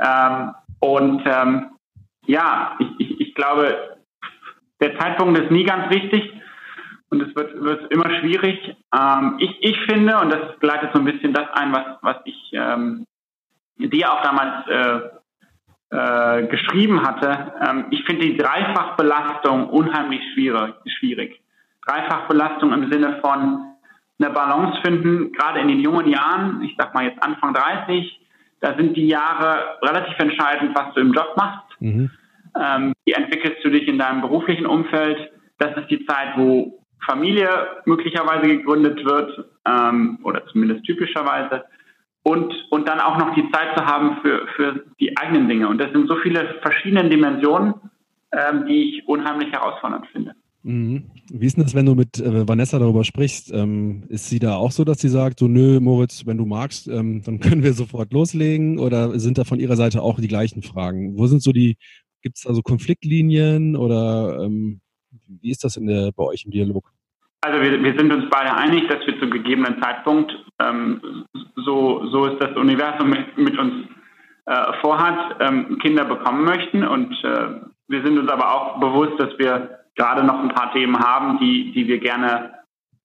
[0.00, 1.66] Ähm, und ähm,
[2.26, 3.98] ja, ich, ich, ich glaube,
[4.80, 6.32] der Zeitpunkt ist nie ganz richtig
[7.10, 8.76] und es wird, wird immer schwierig.
[8.98, 12.50] Ähm, ich, ich finde, und das leitet so ein bisschen das ein, was, was ich
[12.52, 13.06] ähm,
[13.76, 15.00] dir auch damals äh,
[15.94, 21.40] äh, geschrieben hatte, ähm, ich finde die Dreifachbelastung unheimlich schwierig, schwierig.
[21.86, 23.72] Dreifachbelastung im Sinne von
[24.18, 28.20] eine Balance finden, gerade in den jungen Jahren, ich sag mal jetzt Anfang 30,
[28.60, 31.71] da sind die Jahre relativ entscheidend, was du im Job machst.
[31.82, 32.10] Mhm.
[32.58, 35.30] Ähm, wie entwickelst du dich in deinem beruflichen Umfeld?
[35.58, 37.48] Das ist die Zeit, wo Familie
[37.84, 41.64] möglicherweise gegründet wird ähm, oder zumindest typischerweise
[42.22, 45.68] und, und dann auch noch die Zeit zu haben für, für die eigenen Dinge.
[45.68, 47.74] Und das sind so viele verschiedene Dimensionen,
[48.32, 50.34] ähm, die ich unheimlich herausfordernd finde.
[50.64, 51.10] Mhm.
[51.30, 53.52] Wie ist denn das, wenn du mit äh, Vanessa darüber sprichst?
[53.52, 56.88] Ähm, ist sie da auch so, dass sie sagt, so nö, Moritz, wenn du magst,
[56.88, 58.78] ähm, dann können wir sofort loslegen?
[58.78, 61.18] Oder sind da von ihrer Seite auch die gleichen Fragen?
[61.18, 61.76] Wo sind so die,
[62.22, 64.80] gibt es da so Konfliktlinien oder ähm,
[65.26, 66.90] wie ist das in der, bei euch im Dialog?
[67.40, 72.26] Also wir, wir sind uns beide einig, dass wir zu gegebenen Zeitpunkt, ähm, so, so
[72.26, 73.86] ist das Universum mit, mit uns
[74.46, 76.84] äh, vorhat, ähm, Kinder bekommen möchten.
[76.84, 77.48] Und äh,
[77.88, 81.72] wir sind uns aber auch bewusst, dass wir gerade noch ein paar Themen haben, die,
[81.72, 82.54] die wir gerne,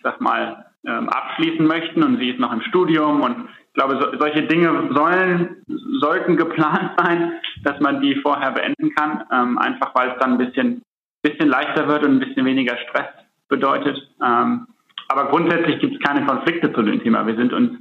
[0.03, 2.03] sag mal, ähm, abschließen möchten.
[2.03, 5.63] Und sie ist noch im Studium und ich glaube, so, solche Dinge sollen,
[5.99, 10.37] sollten geplant sein, dass man die vorher beenden kann, ähm, einfach weil es dann ein
[10.37, 10.81] bisschen,
[11.21, 13.07] bisschen leichter wird und ein bisschen weniger Stress
[13.49, 13.97] bedeutet.
[14.23, 14.67] Ähm,
[15.09, 17.25] aber grundsätzlich gibt es keine Konflikte zu dem Thema.
[17.25, 17.79] Wir sind uns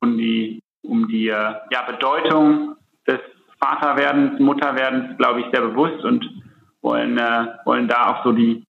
[0.00, 2.76] um die, um die äh, ja, Bedeutung
[3.06, 3.20] des
[3.60, 6.28] Vaterwerdens, Mutterwerdens, glaube ich, sehr bewusst und
[6.82, 8.64] wollen, äh, wollen da auch so die,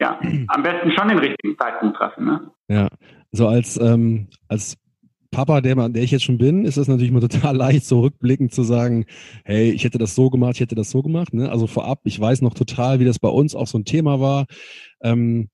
[0.00, 0.18] ja,
[0.48, 2.24] am besten schon den richtigen Zeitpunkt treffen.
[2.24, 2.50] Ne?
[2.68, 2.88] Ja,
[3.32, 4.76] so als, ähm, als
[5.30, 8.52] Papa, der, der ich jetzt schon bin, ist das natürlich mal total leicht, so rückblickend
[8.52, 9.06] zu sagen,
[9.44, 11.32] hey, ich hätte das so gemacht, ich hätte das so gemacht.
[11.32, 11.50] Ne?
[11.50, 14.46] Also vorab, ich weiß noch total, wie das bei uns auch so ein Thema war.
[15.02, 15.48] Ähm,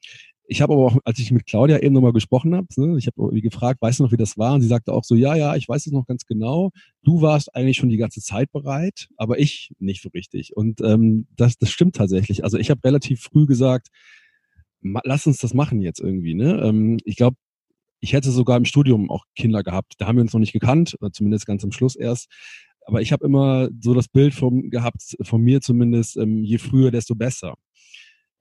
[0.48, 3.40] ich habe aber auch, als ich mit Claudia eben nochmal gesprochen habe, ne, ich habe
[3.40, 4.54] gefragt, weißt du noch, wie das war?
[4.54, 6.70] Und sie sagte auch so, ja, ja, ich weiß es noch ganz genau.
[7.02, 10.56] Du warst eigentlich schon die ganze Zeit bereit, aber ich nicht so richtig.
[10.56, 12.44] Und ähm, das, das stimmt tatsächlich.
[12.44, 13.88] Also ich habe relativ früh gesagt,
[14.82, 16.34] lass uns das machen jetzt irgendwie.
[16.34, 16.60] Ne?
[16.62, 17.36] Ähm, ich glaube,
[18.00, 19.94] ich hätte sogar im Studium auch Kinder gehabt.
[19.98, 22.28] Da haben wir uns noch nicht gekannt, oder zumindest ganz am Schluss erst.
[22.86, 26.92] Aber ich habe immer so das Bild vom, gehabt, von mir zumindest, ähm, je früher,
[26.92, 27.54] desto besser.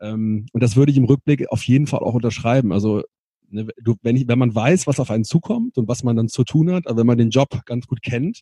[0.05, 2.71] Ähm, und das würde ich im Rückblick auf jeden Fall auch unterschreiben.
[2.71, 3.03] Also
[3.49, 6.29] ne, du, wenn, ich, wenn man weiß, was auf einen zukommt und was man dann
[6.29, 8.41] zu tun hat, also wenn man den Job ganz gut kennt,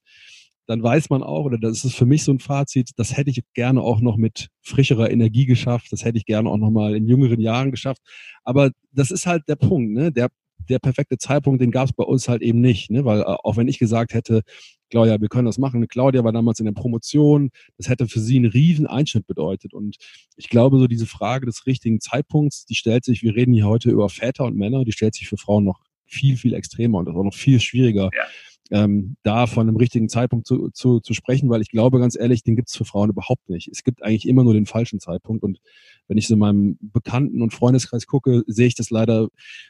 [0.65, 3.41] dann weiß man auch, oder das ist für mich so ein Fazit, das hätte ich
[3.54, 7.08] gerne auch noch mit frischerer Energie geschafft, das hätte ich gerne auch noch mal in
[7.08, 8.02] jüngeren Jahren geschafft.
[8.43, 10.12] Aber das ist halt der Punkt, ne?
[10.12, 10.30] Der,
[10.69, 13.06] der perfekte Zeitpunkt, den gab es bei uns halt eben nicht, ne?
[13.06, 14.41] Weil äh, auch wenn ich gesagt hätte,
[14.89, 15.88] Claudia, wir können das machen.
[15.88, 17.49] Claudia war damals in der Promotion.
[17.78, 19.73] Das hätte für sie einen riesen Einschnitt bedeutet.
[19.73, 19.97] Und
[20.36, 23.89] ich glaube, so diese Frage des richtigen Zeitpunkts, die stellt sich, wir reden hier heute
[23.89, 27.15] über Väter und Männer, die stellt sich für Frauen noch viel, viel extremer und das
[27.15, 28.12] auch noch viel schwieriger.
[28.15, 28.23] Ja
[28.71, 32.43] ähm, da von einem richtigen Zeitpunkt zu, zu, zu sprechen, weil ich glaube ganz ehrlich,
[32.43, 33.67] den gibt es für Frauen überhaupt nicht.
[33.67, 35.60] Es gibt eigentlich immer nur den falschen Zeitpunkt und
[36.08, 39.28] wenn ich so in meinem Bekannten- und Freundeskreis gucke, sehe ich das leider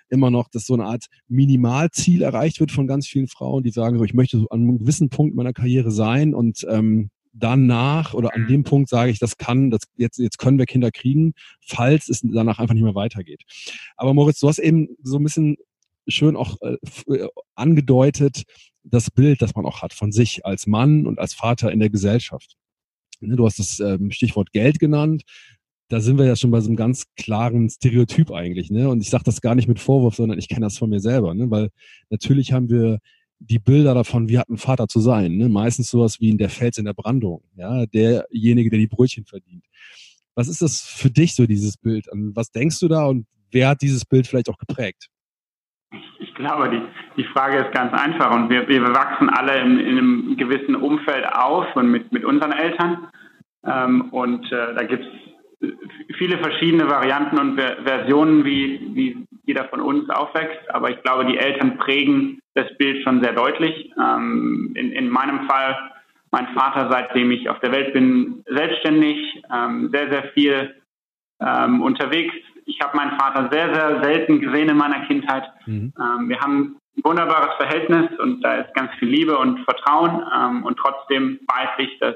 [0.09, 3.97] immer noch, dass so eine Art Minimalziel erreicht wird von ganz vielen Frauen, die sagen
[3.97, 8.35] so, ich möchte so an einem gewissen Punkt meiner Karriere sein und ähm, danach oder
[8.35, 11.33] an dem Punkt sage ich, das kann, das jetzt, jetzt können wir Kinder kriegen,
[11.65, 13.41] falls es danach einfach nicht mehr weitergeht.
[13.97, 15.57] Aber Moritz, du hast eben so ein bisschen
[16.07, 16.77] schön auch äh,
[17.07, 18.43] äh angedeutet,
[18.83, 21.89] das Bild, das man auch hat von sich als Mann und als Vater in der
[21.89, 22.55] Gesellschaft.
[23.21, 25.23] Ne, du hast das ähm, Stichwort Geld genannt.
[25.89, 28.71] Da sind wir ja schon bei so einem ganz klaren Stereotyp eigentlich.
[28.71, 28.89] Ne?
[28.89, 31.33] Und ich sage das gar nicht mit Vorwurf, sondern ich kenne das von mir selber.
[31.33, 31.49] Ne?
[31.51, 31.69] Weil
[32.09, 32.99] natürlich haben wir
[33.39, 35.35] die Bilder davon, wie hat ein Vater zu sein.
[35.37, 35.49] Ne?
[35.49, 37.43] Meistens sowas wie in der Fels in der Brandung.
[37.55, 37.85] Ja?
[37.85, 39.65] Derjenige, der die Brötchen verdient.
[40.35, 42.11] Was ist das für dich so, dieses Bild?
[42.11, 45.09] An was denkst du da und wer hat dieses Bild vielleicht auch geprägt?
[46.33, 46.81] Ich glaube, die,
[47.15, 51.27] die Frage ist ganz einfach und wir, wir wachsen alle in, in einem gewissen Umfeld
[51.31, 53.07] auf und mit, mit unseren Eltern.
[53.63, 55.67] Ähm, und äh, da gibt es
[56.17, 60.73] viele verschiedene Varianten und Versionen, wie, wie jeder von uns aufwächst.
[60.73, 63.91] Aber ich glaube, die Eltern prägen das Bild schon sehr deutlich.
[63.95, 65.77] Ähm, in, in meinem Fall,
[66.31, 70.81] mein Vater, seitdem ich auf der Welt bin, selbstständig, ähm, sehr, sehr viel
[71.39, 72.33] ähm, unterwegs,
[72.65, 75.43] ich habe meinen Vater sehr, sehr selten gesehen in meiner Kindheit.
[75.65, 75.93] Mhm.
[75.99, 80.23] Ähm, wir haben ein wunderbares Verhältnis und da ist ganz viel Liebe und Vertrauen.
[80.35, 82.15] Ähm, und trotzdem weiß ich, dass,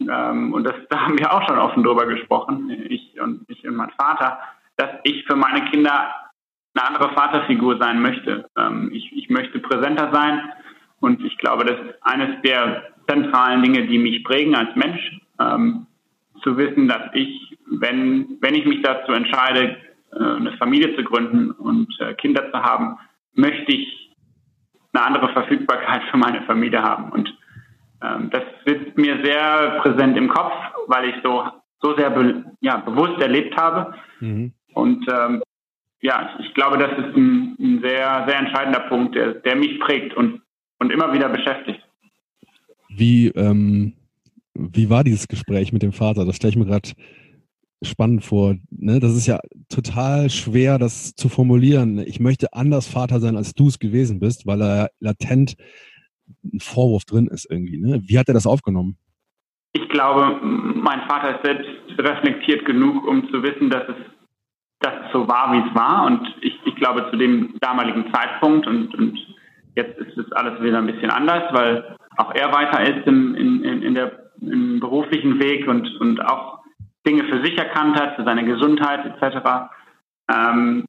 [0.00, 3.74] ähm, und das, da haben wir auch schon offen drüber gesprochen, ich und, ich und
[3.74, 4.38] mein Vater,
[4.76, 6.12] dass ich für meine Kinder
[6.74, 8.48] eine andere Vaterfigur sein möchte.
[8.56, 10.52] Ähm, ich, ich möchte präsenter sein
[11.00, 15.86] und ich glaube, das ist eines der zentralen Dinge, die mich prägen als Mensch, ähm,
[16.42, 19.76] zu wissen, dass ich wenn, wenn ich mich dazu entscheide,
[20.12, 22.98] äh, eine Familie zu gründen und äh, Kinder zu haben,
[23.34, 24.16] möchte ich
[24.92, 27.10] eine andere Verfügbarkeit für meine Familie haben.
[27.10, 27.32] Und
[28.02, 30.52] ähm, das wird mir sehr präsent im Kopf,
[30.86, 31.44] weil ich so,
[31.80, 33.94] so sehr be ja, bewusst erlebt habe.
[34.20, 34.52] Mhm.
[34.74, 35.42] Und ähm,
[36.00, 40.14] ja, ich glaube, das ist ein, ein, sehr, sehr entscheidender Punkt, der, der mich prägt
[40.14, 40.42] und,
[40.78, 41.80] und immer wieder beschäftigt.
[42.88, 43.94] Wie, ähm,
[44.58, 46.24] wie war dieses Gespräch mit dem Vater?
[46.24, 46.90] Das stelle ich mir gerade
[47.82, 48.56] spannend vor.
[48.70, 48.98] Ne?
[49.00, 51.98] Das ist ja total schwer, das zu formulieren.
[51.98, 55.54] Ich möchte anders Vater sein, als du es gewesen bist, weil er latent
[56.44, 57.78] ein Vorwurf drin ist irgendwie.
[57.78, 58.00] Ne?
[58.02, 58.98] Wie hat er das aufgenommen?
[59.72, 61.68] Ich glaube, mein Vater ist selbst
[61.98, 63.96] reflektiert genug, um zu wissen, dass es
[64.80, 66.06] dass es so war, wie es war.
[66.06, 69.18] Und ich, ich glaube, zu dem damaligen Zeitpunkt und, und
[69.74, 73.64] jetzt ist es alles wieder ein bisschen anders, weil auch er weiter ist im, in,
[73.64, 76.58] in, in der, im beruflichen Weg und, und auch
[77.06, 79.70] Dinge für sich erkannt hat, für seine Gesundheit etc.
[80.30, 80.84] Ähm,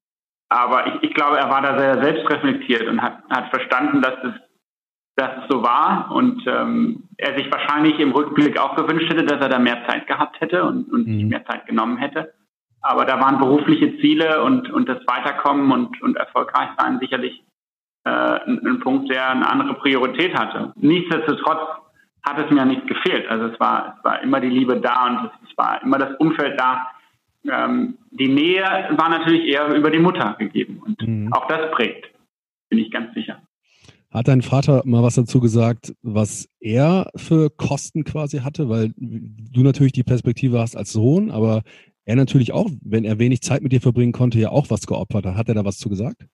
[0.49, 4.33] aber ich, ich glaube, er war da sehr selbstreflektiert und hat, hat verstanden, dass es,
[5.15, 9.39] dass es so war und ähm, er sich wahrscheinlich im Rückblick auch gewünscht hätte, dass
[9.39, 11.27] er da mehr Zeit gehabt hätte und, und mhm.
[11.27, 12.33] mehr Zeit genommen hätte.
[12.81, 17.43] Aber da waren berufliche Ziele und, und das Weiterkommen und, und erfolgreich sein sicherlich
[18.05, 20.73] äh, ein, ein Punkt, der eine andere Priorität hatte.
[20.75, 21.59] Nichtsdestotrotz
[22.23, 23.27] hat es mir nicht gefehlt.
[23.29, 26.59] Also es war, es war immer die Liebe da und es, war immer das Umfeld
[26.59, 26.87] da.
[27.49, 31.33] Ähm, die Nähe war natürlich eher über die Mutter gegeben und mhm.
[31.33, 32.09] auch das prägt,
[32.69, 33.41] bin ich ganz sicher.
[34.11, 38.67] Hat dein Vater mal was dazu gesagt, was er für Kosten quasi hatte?
[38.67, 41.61] Weil du natürlich die Perspektive hast als Sohn, aber
[42.05, 45.27] er natürlich auch, wenn er wenig Zeit mit dir verbringen konnte, ja auch was geopfert
[45.27, 45.35] hat.
[45.35, 46.25] Hat er da was zu gesagt?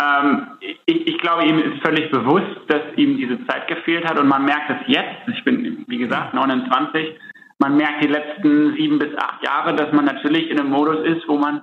[0.00, 4.28] Ähm, ich, ich, glaube, ihm ist völlig bewusst, dass ihm diese Zeit gefehlt hat und
[4.28, 5.28] man merkt es jetzt.
[5.28, 7.18] Ich bin, wie gesagt, 29.
[7.58, 11.28] Man merkt die letzten sieben bis acht Jahre, dass man natürlich in einem Modus ist,
[11.28, 11.62] wo man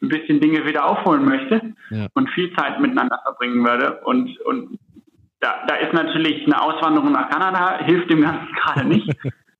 [0.00, 2.06] ein bisschen Dinge wieder aufholen möchte ja.
[2.14, 4.00] und viel Zeit miteinander verbringen würde.
[4.04, 4.78] Und, und
[5.40, 9.10] da, da ist natürlich eine Auswanderung nach Kanada, hilft dem Ganzen gerade nicht.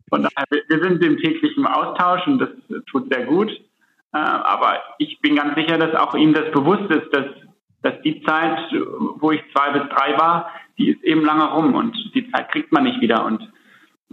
[0.08, 2.50] Von daher, wir sind im täglichen Austausch und das
[2.86, 3.50] tut sehr gut.
[4.12, 7.26] Äh, aber ich bin ganz sicher, dass auch ihm das bewusst ist, dass
[7.82, 8.58] dass die Zeit,
[9.16, 12.72] wo ich zwei bis drei war, die ist eben lange rum und die Zeit kriegt
[12.72, 13.52] man nicht wieder und,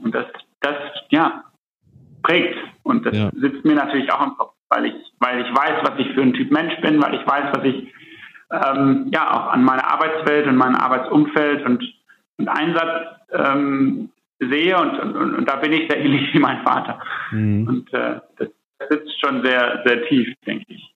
[0.01, 0.25] und das,
[0.61, 0.75] das,
[1.09, 1.43] ja,
[2.21, 3.31] prägt und das ja.
[3.33, 6.33] sitzt mir natürlich auch im Kopf, weil ich, weil ich weiß, was ich für ein
[6.33, 7.93] Typ Mensch bin, weil ich weiß, was ich
[8.51, 11.83] ähm, ja auch an meiner Arbeitswelt und meinem Arbeitsumfeld und,
[12.37, 16.99] und Einsatz ähm, sehe und, und, und, da bin ich sehr ähnlich wie mein Vater.
[17.31, 17.67] Mhm.
[17.67, 18.49] Und äh, das
[18.89, 20.95] sitzt schon sehr, sehr tief, denke ich.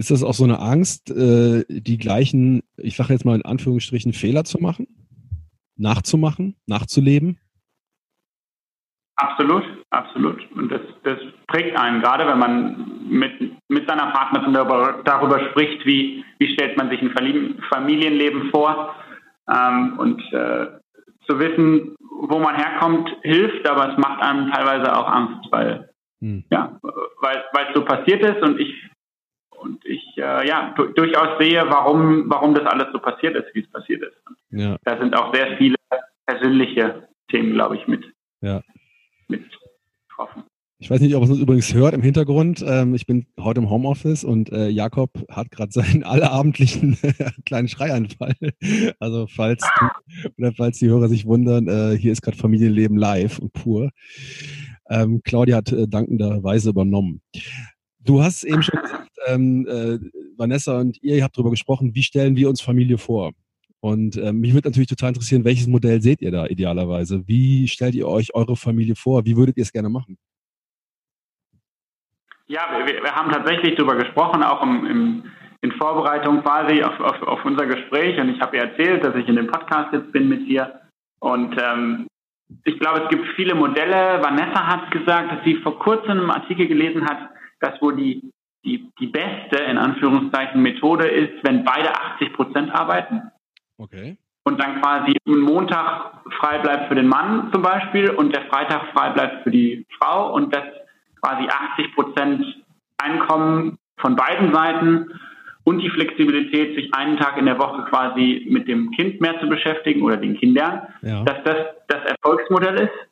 [0.00, 4.14] Ist das auch so eine Angst, äh, die gleichen, ich sage jetzt mal in Anführungsstrichen,
[4.14, 4.86] Fehler zu machen?
[5.76, 7.38] Nachzumachen, nachzuleben?
[9.16, 10.40] Absolut, absolut.
[10.52, 13.32] Und das, das prägt einen, gerade wenn man mit,
[13.68, 18.94] mit seiner Partnerin darüber, darüber spricht, wie, wie stellt man sich ein Familienleben vor.
[19.54, 20.78] Ähm, und äh,
[21.28, 25.90] zu wissen, wo man herkommt, hilft, aber es macht einem teilweise auch Angst, weil,
[26.22, 26.44] hm.
[26.50, 26.78] ja,
[27.20, 28.89] weil, weil es so passiert ist und ich
[29.60, 33.70] und ich äh, ja durchaus sehe, warum, warum das alles so passiert ist, wie es
[33.70, 34.16] passiert ist.
[34.50, 34.76] Ja.
[34.84, 35.76] Da sind auch sehr viele
[36.26, 38.04] persönliche Themen, glaube ich, mit,
[38.40, 38.62] ja.
[39.28, 39.44] mit
[40.08, 40.44] getroffen.
[40.82, 42.64] Ich weiß nicht, ob es uns übrigens hört im Hintergrund.
[42.66, 46.96] Ähm, ich bin heute im Homeoffice und äh, Jakob hat gerade seinen allerabendlichen
[47.44, 48.34] kleinen Schreianfall.
[48.98, 53.38] Also falls du, oder falls die Hörer sich wundern, äh, hier ist gerade Familienleben live
[53.38, 53.90] und pur.
[54.88, 57.20] Ähm, Claudia hat äh, dankenderweise übernommen.
[58.04, 59.98] Du hast eben schon gesagt, ähm, äh,
[60.36, 63.32] Vanessa und ihr, ihr habt darüber gesprochen, wie stellen wir uns Familie vor?
[63.80, 67.26] Und äh, mich würde natürlich total interessieren, welches Modell seht ihr da idealerweise?
[67.26, 69.24] Wie stellt ihr euch eure Familie vor?
[69.24, 70.18] Wie würdet ihr es gerne machen?
[72.46, 75.22] Ja, wir, wir haben tatsächlich darüber gesprochen, auch im, im,
[75.62, 78.18] in Vorbereitung quasi auf, auf, auf, unser Gespräch.
[78.18, 80.80] Und ich habe ihr erzählt, dass ich in dem Podcast jetzt bin mit ihr.
[81.20, 82.06] Und ähm,
[82.64, 84.20] ich glaube, es gibt viele Modelle.
[84.22, 87.29] Vanessa hat gesagt, dass sie vor kurzem einen Artikel gelesen hat,
[87.60, 88.32] dass wo die,
[88.64, 93.22] die, die beste, in Anführungszeichen, Methode ist, wenn beide 80 Prozent arbeiten.
[93.78, 94.16] Okay.
[94.44, 98.92] Und dann quasi ein Montag frei bleibt für den Mann zum Beispiel und der Freitag
[98.92, 100.64] frei bleibt für die Frau und das
[101.20, 102.44] quasi 80 Prozent
[103.02, 105.08] Einkommen von beiden Seiten
[105.64, 109.48] und die Flexibilität, sich einen Tag in der Woche quasi mit dem Kind mehr zu
[109.48, 111.22] beschäftigen oder den Kindern, ja.
[111.24, 111.56] dass das
[111.88, 113.09] das Erfolgsmodell ist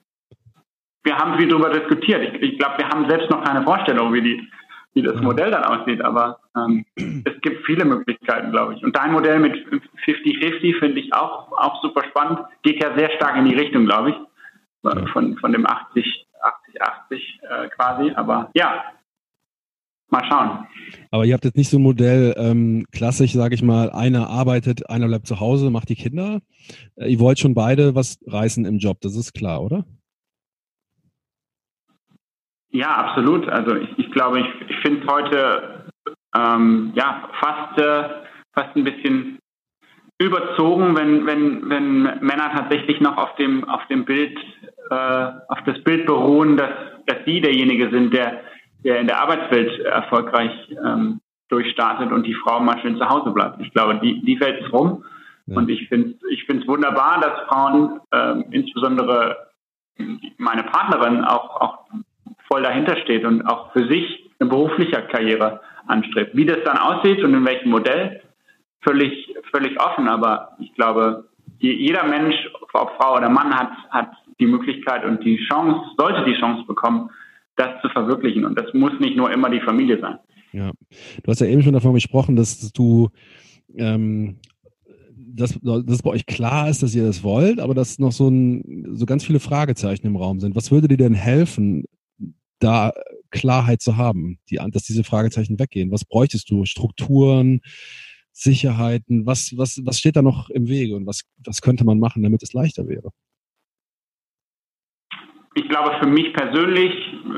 [1.09, 2.23] wir haben viel darüber diskutiert.
[2.23, 4.49] Ich, ich glaube, wir haben selbst noch keine Vorstellung, wie, die,
[4.93, 8.85] wie das Modell dann aussieht, aber ähm, es gibt viele Möglichkeiten, glaube ich.
[8.85, 9.55] Und dein Modell mit
[10.05, 12.41] 50-50 finde ich auch, auch super spannend.
[12.63, 14.17] Geht ja sehr stark in die Richtung, glaube ich,
[15.13, 18.13] von, von dem 80, 80, 80 äh, quasi.
[18.15, 18.85] Aber ja,
[20.11, 20.67] mal schauen.
[21.11, 24.91] Aber ihr habt jetzt nicht so ein Modell ähm, klassisch, sage ich mal, einer arbeitet,
[24.91, 26.41] einer bleibt zu Hause, macht die Kinder.
[26.97, 29.87] Äh, ihr wollt schon beide was reißen im Job, das ist klar, oder?
[32.71, 33.49] Ja, absolut.
[33.49, 35.91] Also ich, ich glaube, ich, ich finde es heute
[36.37, 38.09] ähm, ja fast, äh,
[38.55, 39.39] fast ein bisschen
[40.21, 44.37] überzogen, wenn, wenn, wenn Männer tatsächlich noch auf dem, auf dem Bild,
[44.91, 44.95] äh,
[45.49, 46.71] auf das Bild beruhen, dass,
[47.07, 48.41] dass sie derjenige sind, der,
[48.85, 50.53] der in der Arbeitswelt erfolgreich
[50.85, 53.61] ähm, durchstartet und die Frau mal schön zu Hause bleibt.
[53.61, 55.05] Ich glaube, die, die Welt ist rum.
[55.47, 55.57] Ja.
[55.57, 59.49] Und ich finde ich finde es wunderbar, dass Frauen, äh, insbesondere
[60.37, 61.79] meine Partnerin, auch, auch
[62.51, 66.37] voll dahinter steht und auch für sich eine berufliche Karriere anstrebt.
[66.37, 68.23] Wie das dann aussieht und in welchem Modell,
[68.81, 70.09] völlig, völlig offen.
[70.09, 72.37] Aber ich glaube, jeder Mensch,
[72.73, 77.11] ob Frau oder Mann, hat, hat die Möglichkeit und die Chance, sollte die Chance bekommen,
[77.57, 78.45] das zu verwirklichen.
[78.45, 80.19] Und das muss nicht nur immer die Familie sein.
[80.53, 80.71] Ja,
[81.23, 83.09] du hast ja eben schon davon gesprochen, dass du
[83.77, 84.37] ähm,
[85.39, 88.87] dass, dass bei euch klar ist, dass ihr das wollt, aber dass noch so, ein,
[88.95, 90.57] so ganz viele Fragezeichen im Raum sind.
[90.57, 91.85] Was würde dir denn helfen,
[92.59, 92.93] da
[93.31, 95.91] Klarheit zu haben, die, dass diese Fragezeichen weggehen?
[95.91, 96.65] Was bräuchtest du?
[96.65, 97.61] Strukturen,
[98.33, 99.27] Sicherheiten?
[99.27, 102.43] Was, was, was steht da noch im Wege und was, was könnte man machen, damit
[102.43, 103.11] es leichter wäre?
[105.55, 106.95] Ich glaube, für mich persönlich,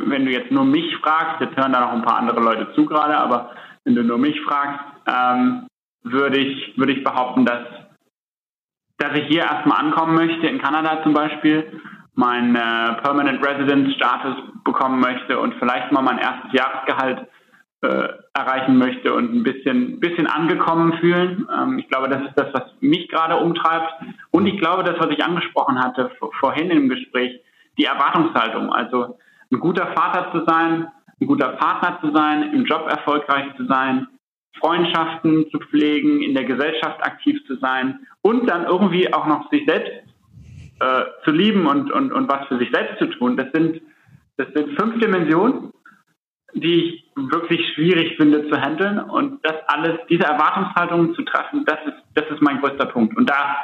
[0.06, 2.84] wenn du jetzt nur mich fragst, jetzt hören da noch ein paar andere Leute zu
[2.84, 3.54] gerade, aber
[3.84, 5.66] wenn du nur mich fragst, ähm,
[6.02, 7.66] würde ich, würde ich behaupten, dass,
[8.98, 11.80] dass ich hier erstmal ankommen möchte, in Kanada zum Beispiel,
[12.20, 17.26] meinen äh, Permanent Residence Status bekommen möchte und vielleicht mal mein erstes Jahresgehalt
[17.80, 21.48] äh, erreichen möchte und ein bisschen, bisschen angekommen fühlen.
[21.50, 23.90] Ähm, ich glaube, das ist das, was mich gerade umtreibt.
[24.30, 27.40] Und ich glaube, das, was ich angesprochen hatte vorhin im Gespräch,
[27.78, 28.70] die Erwartungshaltung.
[28.70, 29.18] Also
[29.50, 30.88] ein guter Vater zu sein,
[31.20, 34.06] ein guter Partner zu sein, im Job erfolgreich zu sein,
[34.58, 39.64] Freundschaften zu pflegen, in der Gesellschaft aktiv zu sein und dann irgendwie auch noch sich
[39.66, 40.09] selbst
[40.80, 43.36] äh, zu lieben und, und, und was für sich selbst zu tun.
[43.36, 43.80] Das sind,
[44.36, 45.72] das sind fünf Dimensionen,
[46.54, 51.78] die ich wirklich schwierig finde zu handeln und das alles, diese Erwartungshaltungen zu treffen, das
[51.86, 53.16] ist, das ist mein größter Punkt.
[53.16, 53.56] Und da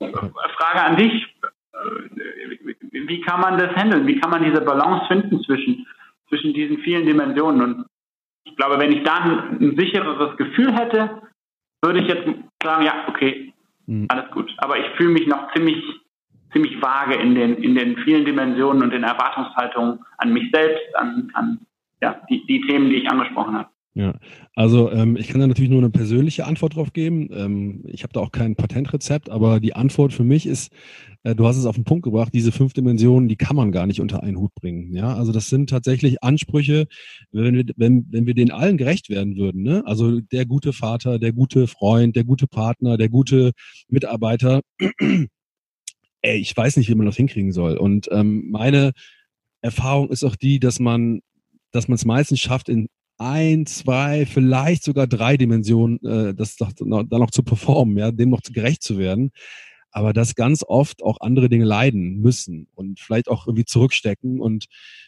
[0.00, 1.34] Frage an dich,
[1.72, 4.06] äh, wie kann man das handeln?
[4.06, 5.86] Wie kann man diese Balance finden zwischen,
[6.28, 7.62] zwischen diesen vielen Dimensionen?
[7.62, 7.86] Und
[8.44, 11.22] ich glaube, wenn ich dann ein sichereres Gefühl hätte,
[11.82, 12.28] würde ich jetzt
[12.62, 13.52] sagen, ja, okay,
[13.86, 14.06] mhm.
[14.08, 14.52] alles gut.
[14.58, 15.82] Aber ich fühle mich noch ziemlich,
[16.52, 21.30] ziemlich vage in den, in den vielen Dimensionen und den Erwartungshaltungen an mich selbst, an,
[21.34, 21.58] an
[22.00, 23.68] ja, die, die Themen, die ich angesprochen habe.
[23.94, 24.14] Ja,
[24.54, 27.28] also ähm, ich kann da natürlich nur eine persönliche Antwort drauf geben.
[27.30, 30.72] Ähm, ich habe da auch kein Patentrezept, aber die Antwort für mich ist,
[31.24, 33.86] äh, du hast es auf den Punkt gebracht, diese fünf Dimensionen, die kann man gar
[33.86, 34.94] nicht unter einen Hut bringen.
[34.94, 36.86] Ja, also das sind tatsächlich Ansprüche,
[37.32, 39.82] wenn wir, wenn, wenn wir denen allen gerecht werden würden, ne?
[39.84, 43.52] Also der gute Vater, der gute Freund, der gute Partner, der gute
[43.88, 44.62] Mitarbeiter,
[46.22, 47.76] ey, ich weiß nicht, wie man das hinkriegen soll.
[47.76, 48.92] Und ähm, meine
[49.60, 51.20] Erfahrung ist auch die, dass man
[51.72, 56.68] dass man es meistens schafft, in ein, zwei, vielleicht sogar drei Dimensionen, äh, das da
[56.78, 59.30] noch zu performen, ja, dem noch gerecht zu werden.
[59.90, 64.40] Aber dass ganz oft auch andere Dinge leiden müssen und vielleicht auch irgendwie zurückstecken.
[64.40, 64.66] Und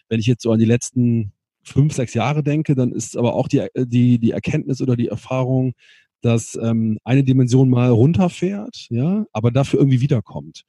[0.08, 3.48] wenn ich jetzt so an die letzten fünf, sechs Jahre denke, dann ist aber auch
[3.48, 5.72] die, die, die Erkenntnis oder die Erfahrung,
[6.20, 10.64] dass ähm, eine Dimension mal runterfährt, ja, aber dafür irgendwie wiederkommt.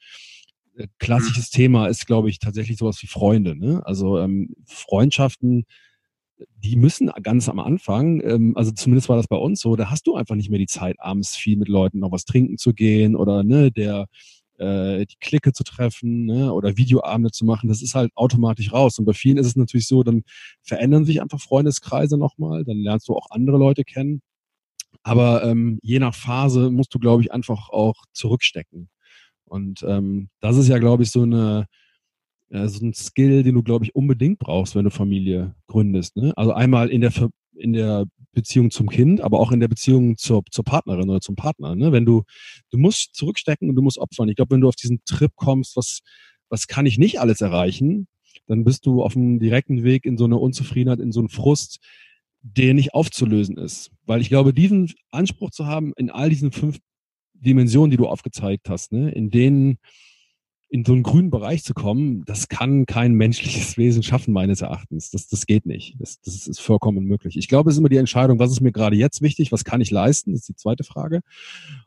[0.78, 3.56] Äh, klassisches Thema ist, glaube ich, tatsächlich sowas wie Freunde.
[3.56, 3.82] Ne?
[3.86, 5.66] Also ähm, Freundschaften
[6.58, 10.08] die müssen ganz am Anfang, ähm, also zumindest war das bei uns so, da hast
[10.08, 13.16] du einfach nicht mehr die Zeit, abends viel mit Leuten noch was trinken zu gehen
[13.16, 14.08] oder ne, der
[14.58, 19.00] äh, die Clique zu treffen ne, oder Videoabende zu machen, das ist halt automatisch raus.
[19.00, 20.24] Und bei vielen ist es natürlich so, dann
[20.62, 24.22] verändern sich einfach Freundeskreise nochmal, dann lernst du auch andere Leute kennen.
[25.04, 28.90] Aber ähm, je nach Phase musst du, glaube ich, einfach auch zurückstecken.
[29.46, 31.68] Und ähm, das ist ja, glaube ich, so eine
[32.50, 36.16] ja, so ein Skill, den du, glaube ich, unbedingt brauchst, wenn du Familie gründest.
[36.16, 36.34] Ne?
[36.36, 37.12] Also einmal in der,
[37.56, 41.36] in der Beziehung zum Kind, aber auch in der Beziehung zur, zur Partnerin oder zum
[41.36, 41.76] Partner.
[41.76, 41.92] Ne?
[41.92, 42.24] Wenn du,
[42.70, 44.30] du musst zurückstecken und du musst opfern.
[44.30, 46.02] Ich glaube, wenn du auf diesen Trip kommst, was,
[46.50, 48.08] was kann ich nicht alles erreichen,
[48.48, 51.80] dann bist du auf einem direkten Weg in so eine Unzufriedenheit, in so einen Frust,
[52.42, 53.90] der nicht aufzulösen ist.
[54.06, 56.78] Weil ich glaube, diesen Anspruch zu haben in all diesen fünf
[57.40, 59.78] Dimensionen, die du aufgezeigt hast, ne, in denen
[60.70, 65.12] in so einen grünen Bereich zu kommen, das kann kein menschliches Wesen schaffen, meines Erachtens.
[65.12, 65.96] Das, das geht nicht.
[66.00, 67.38] Das, das ist vollkommen unmöglich.
[67.38, 69.80] Ich glaube, es ist immer die Entscheidung, was ist mir gerade jetzt wichtig, was kann
[69.80, 71.22] ich leisten, das ist die zweite Frage.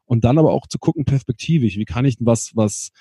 [0.07, 2.93] Und dann aber auch zu gucken, perspektivisch, wie kann ich was, was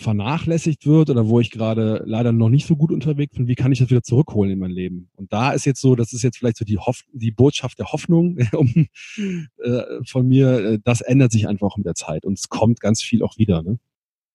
[0.00, 3.72] vernachlässigt wird oder wo ich gerade leider noch nicht so gut unterwegs bin, wie kann
[3.72, 5.10] ich das wieder zurückholen in mein Leben?
[5.16, 7.86] Und da ist jetzt so, das ist jetzt vielleicht so die, Hoff die Botschaft der
[7.92, 8.86] Hoffnung um,
[9.16, 13.02] äh, von mir, äh, das ändert sich einfach mit der Zeit und es kommt ganz
[13.02, 13.62] viel auch wieder.
[13.62, 13.78] Ne?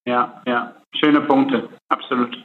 [0.08, 2.36] Ja, ja, schöne Punkte, absolut.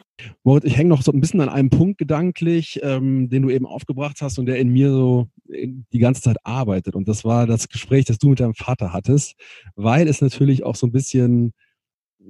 [0.45, 3.66] Moritz, ich hänge noch so ein bisschen an einem Punkt gedanklich, ähm, den du eben
[3.66, 6.95] aufgebracht hast und der in mir so die ganze Zeit arbeitet.
[6.95, 9.35] Und das war das Gespräch, das du mit deinem Vater hattest,
[9.77, 11.53] weil es natürlich auch so ein bisschen,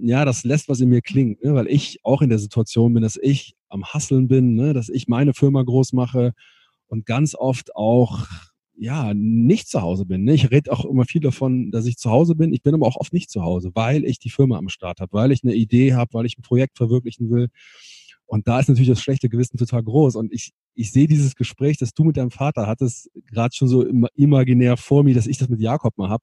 [0.03, 1.55] ja, das lässt was in mir klingen, ne?
[1.55, 4.73] weil ich auch in der Situation bin, dass ich am Hasseln bin, ne?
[4.73, 6.33] dass ich meine Firma groß mache
[6.87, 8.27] und ganz oft auch
[8.77, 10.25] ja, nicht zu Hause bin.
[10.25, 10.35] Ne?
[10.35, 12.53] Ich rede auch immer viel davon, dass ich zu Hause bin.
[12.53, 15.13] Ich bin aber auch oft nicht zu Hause, weil ich die Firma am Start habe,
[15.13, 17.49] weil ich eine Idee habe, weil ich ein Projekt verwirklichen will.
[18.25, 20.17] Und da ist natürlich das schlechte Gewissen total groß.
[20.17, 23.85] Und ich ich sehe dieses Gespräch, das du mit deinem Vater hattest, gerade schon so
[24.15, 26.23] imaginär vor mir, dass ich das mit Jakob mal hab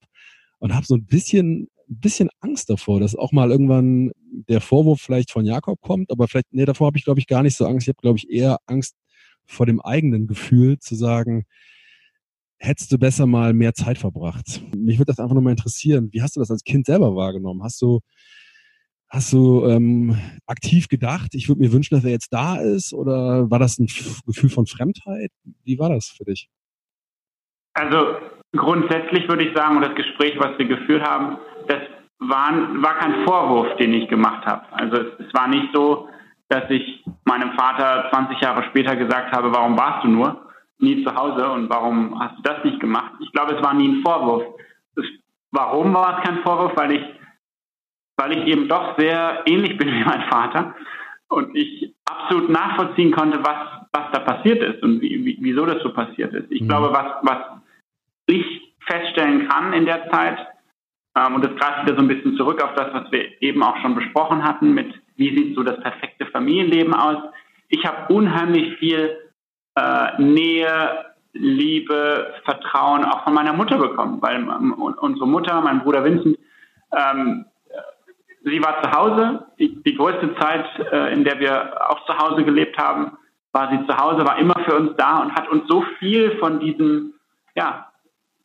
[0.58, 4.12] und habe so ein bisschen, bisschen Angst davor, dass auch mal irgendwann
[4.50, 7.44] der Vorwurf vielleicht von Jakob kommt, aber vielleicht, nee, davor habe ich, glaube ich, gar
[7.44, 7.88] nicht so Angst.
[7.88, 8.96] Ich habe, glaube ich, eher Angst
[9.46, 11.46] vor dem eigenen Gefühl zu sagen,
[12.60, 14.62] hättest du besser mal mehr Zeit verbracht.
[14.76, 16.10] Mich würde das einfach nochmal interessieren.
[16.12, 17.64] Wie hast du das als Kind selber wahrgenommen?
[17.64, 18.02] Hast du,
[19.10, 22.94] hast du ähm, aktiv gedacht, ich würde mir wünschen, dass er jetzt da ist?
[22.94, 23.88] Oder war das ein
[24.26, 25.32] Gefühl von Fremdheit?
[25.64, 26.50] Wie war das für dich?
[27.74, 28.18] Also
[28.56, 31.38] grundsätzlich würde ich sagen, das Gespräch, was wir geführt haben,
[31.68, 31.80] das
[32.20, 34.66] war, war kein Vorwurf, den ich gemacht habe.
[34.72, 36.10] Also es, es war nicht so,
[36.50, 40.48] dass ich meinem Vater 20 Jahre später gesagt habe, warum warst du nur
[40.80, 43.12] nie zu Hause und warum hast du das nicht gemacht?
[43.20, 44.44] Ich glaube, es war nie ein Vorwurf.
[44.96, 45.06] Es,
[45.52, 46.74] warum war es kein Vorwurf?
[46.76, 47.04] Weil ich,
[48.16, 50.76] weil ich eben doch sehr ähnlich bin wie mein Vater
[51.30, 55.92] und ich absolut nachvollziehen konnte, was, was da passiert ist und wie, wieso das so
[55.92, 56.50] passiert ist.
[56.52, 56.70] Ich mhm.
[56.70, 57.38] glaube, was, was
[58.28, 60.38] ich feststellen kann in der Zeit,
[61.18, 63.78] ähm, und das greift wieder so ein bisschen zurück auf das, was wir eben auch
[63.78, 67.18] schon besprochen hatten, mit wie sieht so das perfekte Familienleben aus.
[67.70, 69.18] Ich habe unheimlich viel
[69.76, 76.04] äh, Nähe, Liebe, Vertrauen auch von meiner Mutter bekommen, weil ähm, unsere Mutter, mein Bruder
[76.04, 76.38] Vincent,
[76.96, 77.46] ähm,
[78.44, 79.46] sie war zu Hause.
[79.60, 83.18] Die, die größte Zeit, äh, in der wir auch zu Hause gelebt haben,
[83.52, 86.60] war sie zu Hause, war immer für uns da und hat uns so viel von
[86.60, 87.14] diesem
[87.56, 87.88] ja,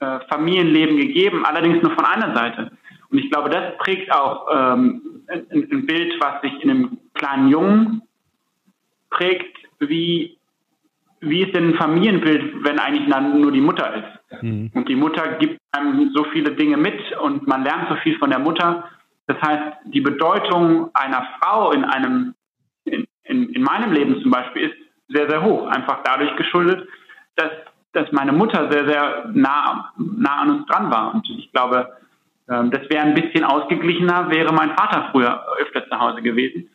[0.02, 2.72] äh, Familienleben gegeben, allerdings nur von einer Seite.
[3.10, 7.48] Und ich glaube, das prägt auch ähm, ein, ein, Bild, was sich in einem kleinen
[7.48, 8.02] Jungen
[9.10, 10.38] prägt, wie,
[11.20, 14.42] wie ist denn ein Familienbild, wenn eigentlich nur die Mutter ist.
[14.42, 14.72] Mhm.
[14.74, 18.30] Und die Mutter gibt einem so viele Dinge mit und man lernt so viel von
[18.30, 18.88] der Mutter.
[19.26, 22.34] Das heißt, die Bedeutung einer Frau in einem,
[22.84, 24.76] in, in, in meinem Leben zum Beispiel ist
[25.08, 25.68] sehr, sehr hoch.
[25.68, 26.88] Einfach dadurch geschuldet,
[27.36, 27.50] dass,
[27.92, 31.14] dass meine Mutter sehr, sehr nah, nah an uns dran war.
[31.14, 31.92] Und ich glaube,
[32.48, 36.68] ähm, das wäre ein bisschen ausgeglichener, wäre mein Vater früher öfter zu Hause gewesen.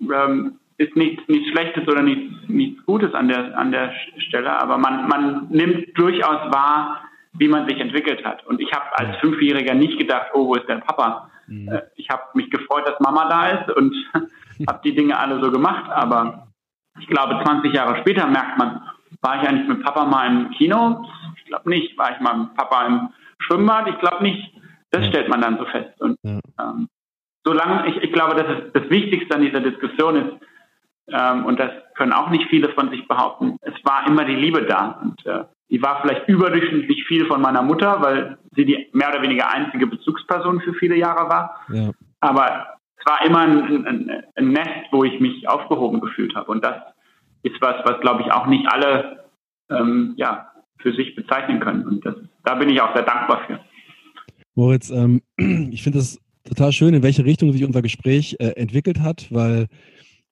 [0.00, 4.78] Ähm, ist nichts, nichts Schlechtes oder nichts, nichts Gutes an der, an der Stelle, aber
[4.78, 7.02] man, man nimmt durchaus wahr,
[7.34, 8.44] wie man sich entwickelt hat.
[8.46, 11.30] Und ich habe als Fünfjähriger nicht gedacht, oh, wo ist denn Papa?
[11.46, 11.68] Mhm.
[11.68, 13.94] Äh, ich habe mich gefreut, dass Mama da ist und
[14.68, 15.90] habe die Dinge alle so gemacht.
[15.90, 16.48] Aber
[16.98, 18.82] ich glaube, 20 Jahre später merkt man,
[19.22, 21.04] war ich eigentlich mit Papa mal im Kino?
[21.36, 21.96] Ich glaube nicht.
[21.96, 23.08] War ich mal mit Papa im
[23.38, 23.88] Schwimmbad?
[23.88, 24.52] Ich glaube nicht.
[24.90, 26.00] Das stellt man dann so fest.
[26.00, 26.88] Und ähm,
[27.44, 30.32] solange, ich, ich glaube, das ist das Wichtigste an dieser Diskussion ist,
[31.08, 34.64] ähm, und das können auch nicht viele von sich behaupten, es war immer die Liebe
[34.64, 35.00] da.
[35.02, 39.22] Und äh, die war vielleicht überdurchschnittlich viel von meiner Mutter, weil sie die mehr oder
[39.22, 41.60] weniger einzige Bezugsperson für viele Jahre war.
[41.70, 41.90] Ja.
[42.20, 42.66] Aber
[42.98, 46.50] es war immer ein, ein, ein, Nest, wo ich mich aufgehoben gefühlt habe.
[46.50, 46.76] Und das
[47.42, 49.24] ist was, was glaube ich auch nicht alle
[49.70, 51.86] ähm, ja, für sich bezeichnen können.
[51.86, 52.14] Und das,
[52.44, 53.60] da bin ich auch sehr dankbar für.
[54.54, 55.22] Moritz, ähm,
[55.70, 59.68] ich finde es total schön, in welche Richtung sich unser Gespräch äh, entwickelt hat, weil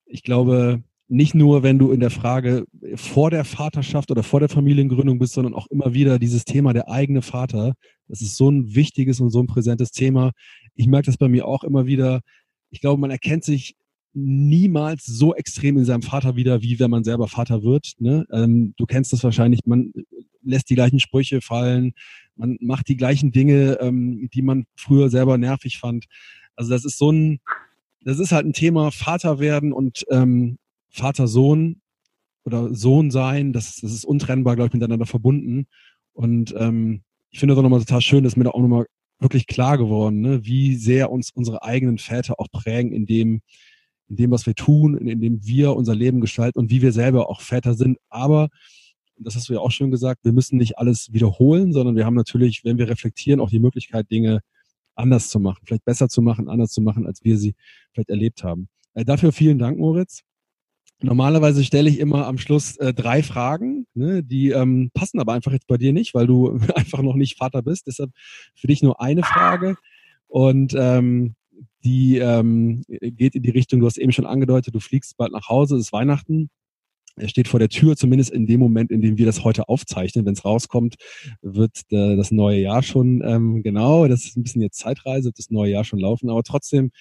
[0.07, 4.49] ich glaube, nicht nur, wenn du in der Frage vor der Vaterschaft oder vor der
[4.49, 7.75] Familiengründung bist, sondern auch immer wieder dieses Thema der eigene Vater.
[8.07, 10.31] Das ist so ein wichtiges und so ein präsentes Thema.
[10.75, 12.21] Ich merke das bei mir auch immer wieder.
[12.71, 13.75] Ich glaube, man erkennt sich
[14.13, 17.93] niemals so extrem in seinem Vater wieder, wie wenn man selber Vater wird.
[17.99, 18.27] Ne?
[18.33, 19.93] Ähm, du kennst das wahrscheinlich, man
[20.43, 21.93] lässt die gleichen Sprüche fallen,
[22.37, 26.07] man macht die gleichen Dinge, ähm, die man früher selber nervig fand.
[26.57, 27.41] Also das ist so ein,
[28.05, 30.59] das ist halt ein Thema Vater werden und ähm,
[30.91, 31.81] Vater-Sohn
[32.45, 35.67] oder Sohn sein, das, das ist untrennbar, glaube ich, miteinander verbunden.
[36.15, 38.87] Und ähm, ich finde das auch nochmal total schön, dass mir da auch nochmal
[39.21, 43.43] wirklich klar geworden, ne, wie sehr uns unsere eigenen Väter auch prägen in dem,
[44.11, 47.31] in dem, was wir tun, in, dem wir unser Leben gestalten und wie wir selber
[47.31, 47.99] auch Väter sind.
[48.09, 48.49] Aber,
[49.17, 52.15] das hast du ja auch schon gesagt, wir müssen nicht alles wiederholen, sondern wir haben
[52.15, 54.41] natürlich, wenn wir reflektieren, auch die Möglichkeit, Dinge
[54.97, 57.55] anders zu machen, vielleicht besser zu machen, anders zu machen, als wir sie
[57.93, 58.69] vielleicht erlebt haben.
[58.95, 60.23] Äh, dafür vielen Dank, Moritz.
[61.03, 65.53] Normalerweise stelle ich immer am Schluss äh, drei Fragen, ne, die ähm, passen aber einfach
[65.53, 67.87] jetzt bei dir nicht, weil du einfach noch nicht Vater bist.
[67.87, 68.11] Deshalb
[68.55, 69.77] für dich nur eine Frage.
[70.27, 71.35] Und ähm,
[71.85, 75.49] die ähm, geht in die Richtung, du hast eben schon angedeutet, du fliegst bald nach
[75.49, 76.51] Hause, es ist Weihnachten.
[77.17, 80.25] Er steht vor der Tür, zumindest in dem Moment, in dem wir das heute aufzeichnen.
[80.25, 80.95] Wenn es rauskommt,
[81.43, 85.51] wird äh, das neue Jahr schon, ähm, genau, das ist ein bisschen jetzt Zeitreise, das
[85.51, 86.31] neue Jahr schon laufen.
[86.31, 86.93] Aber trotzdem,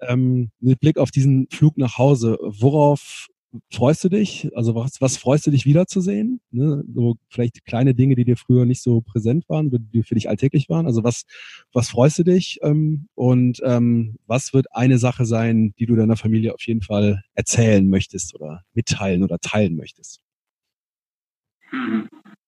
[0.00, 3.28] ähm, mit Blick auf diesen Flug nach Hause, worauf
[3.72, 4.50] freust du dich?
[4.54, 6.40] Also was, was freust du dich wiederzusehen?
[6.50, 6.82] Ne?
[6.92, 10.68] So vielleicht kleine Dinge, die dir früher nicht so präsent waren, die für dich alltäglich
[10.68, 10.86] waren.
[10.86, 11.24] Also was,
[11.72, 12.58] was freust du dich?
[12.62, 17.22] Ähm, und ähm, was wird eine Sache sein, die du deiner Familie auf jeden Fall
[17.34, 20.20] erzählen möchtest oder mitteilen oder teilen möchtest?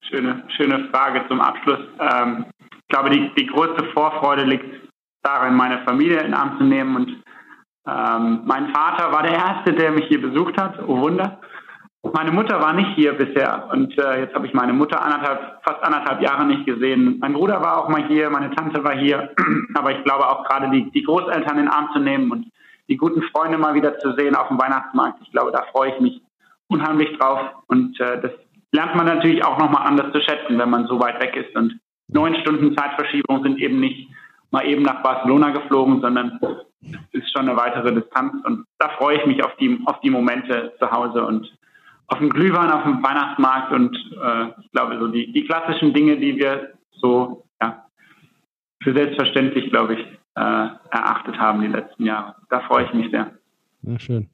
[0.09, 1.81] Schöne, schöne Frage zum Abschluss.
[2.01, 4.65] Ähm, ich glaube, die, die größte Vorfreude liegt
[5.23, 6.95] darin, meine Familie in Arm zu nehmen.
[6.97, 7.23] Und
[7.89, 10.79] ähm, mein Vater war der Erste, der mich hier besucht hat.
[10.87, 11.39] Oh Wunder.
[12.13, 15.83] Meine Mutter war nicht hier bisher und äh, jetzt habe ich meine Mutter anderthalb, fast
[15.83, 17.19] anderthalb Jahre nicht gesehen.
[17.21, 19.31] Mein Bruder war auch mal hier, meine Tante war hier,
[19.75, 22.47] aber ich glaube auch gerade die, die Großeltern in den Arm zu nehmen und
[22.89, 25.19] die guten Freunde mal wieder zu sehen auf dem Weihnachtsmarkt.
[25.23, 26.23] Ich glaube, da freue ich mich
[26.69, 28.31] unheimlich drauf und äh, das
[28.73, 31.57] lernt man natürlich auch nochmal anders zu schätzen, wenn man so weit weg ist.
[31.57, 34.09] Und neun Stunden Zeitverschiebung sind eben nicht
[34.51, 36.39] mal eben nach Barcelona geflogen, sondern
[37.13, 38.33] ist schon eine weitere Distanz.
[38.45, 41.51] Und da freue ich mich auf die, auf die Momente zu Hause und
[42.09, 46.17] auf dem Glühwein, auf dem Weihnachtsmarkt und äh, ich glaube, so die, die klassischen Dinge,
[46.19, 47.85] die wir so ja,
[48.83, 50.01] für selbstverständlich, glaube ich,
[50.37, 52.37] äh, erachtet haben die letzten Jahre.
[52.49, 53.33] Da freue ich mich sehr.
[53.83, 54.29] Na schön.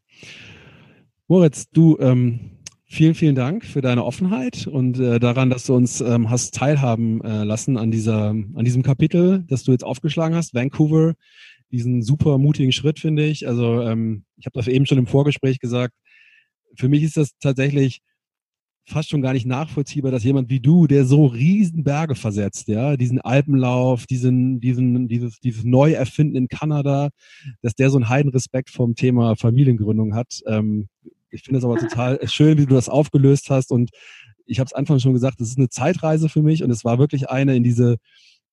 [1.29, 2.53] Moritz, du ähm,
[2.95, 7.25] Vielen, vielen Dank für deine Offenheit und äh, daran, dass du uns ähm, hast teilhaben
[7.25, 11.15] äh, lassen an dieser, an diesem Kapitel, das du jetzt aufgeschlagen hast, Vancouver.
[11.73, 13.49] Diesen super mutigen Schritt finde ich.
[13.49, 15.95] Also ähm, ich habe das eben schon im Vorgespräch gesagt.
[16.77, 18.03] Für mich ist das tatsächlich
[18.85, 22.97] fast schon gar nicht nachvollziehbar, dass jemand wie du, der so riesen Berge versetzt, ja,
[22.97, 27.11] diesen Alpenlauf, diesen, diesen, dieses, dieses Neuerfinden in Kanada,
[27.63, 30.41] dass der so einen Heidenrespekt vom Thema Familiengründung hat.
[30.47, 30.89] Ähm,
[31.31, 33.71] ich finde es aber total schön, wie du das aufgelöst hast.
[33.71, 33.91] Und
[34.47, 36.99] ich habe es anfangs schon gesagt, das ist eine Zeitreise für mich und es war
[36.99, 37.97] wirklich eine in diese,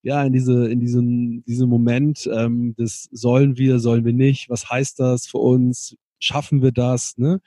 [0.02, 4.70] ja, in diese, in diesen, diesem Moment ähm, des sollen wir, sollen wir nicht, was
[4.70, 7.41] heißt das für uns, schaffen wir das, ne?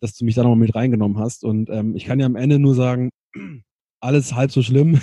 [0.00, 1.44] Dass du mich da nochmal mit reingenommen hast.
[1.44, 3.10] Und ähm, ich kann ja am Ende nur sagen,
[4.00, 5.00] alles halb so schlimm.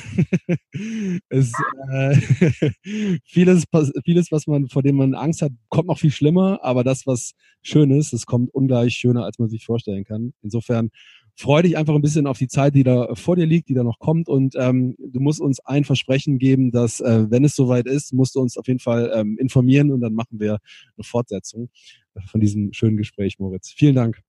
[1.30, 1.52] es,
[1.92, 2.16] äh,
[3.26, 3.64] vieles,
[4.06, 7.34] vieles, was man, vor dem man Angst hat, kommt noch viel schlimmer, aber das, was
[7.62, 10.34] schön ist, es kommt ungleich schöner, als man sich vorstellen kann.
[10.42, 10.90] Insofern
[11.36, 13.84] freue dich einfach ein bisschen auf die Zeit, die da vor dir liegt, die da
[13.84, 14.30] noch kommt.
[14.30, 18.36] Und ähm, du musst uns ein Versprechen geben, dass, äh, wenn es soweit ist, musst
[18.36, 20.60] du uns auf jeden Fall ähm, informieren und dann machen wir
[20.98, 21.70] eine Fortsetzung
[22.30, 23.74] von diesem schönen Gespräch, Moritz.
[23.76, 24.22] Vielen Dank.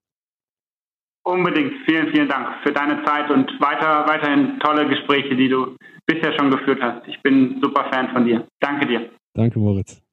[1.23, 1.73] Unbedingt.
[1.85, 5.75] Vielen, vielen Dank für deine Zeit und weiter, weiterhin tolle Gespräche, die du
[6.05, 7.07] bisher schon geführt hast.
[7.07, 8.47] Ich bin super Fan von dir.
[8.59, 9.09] Danke dir.
[9.33, 10.04] Danke, Moritz.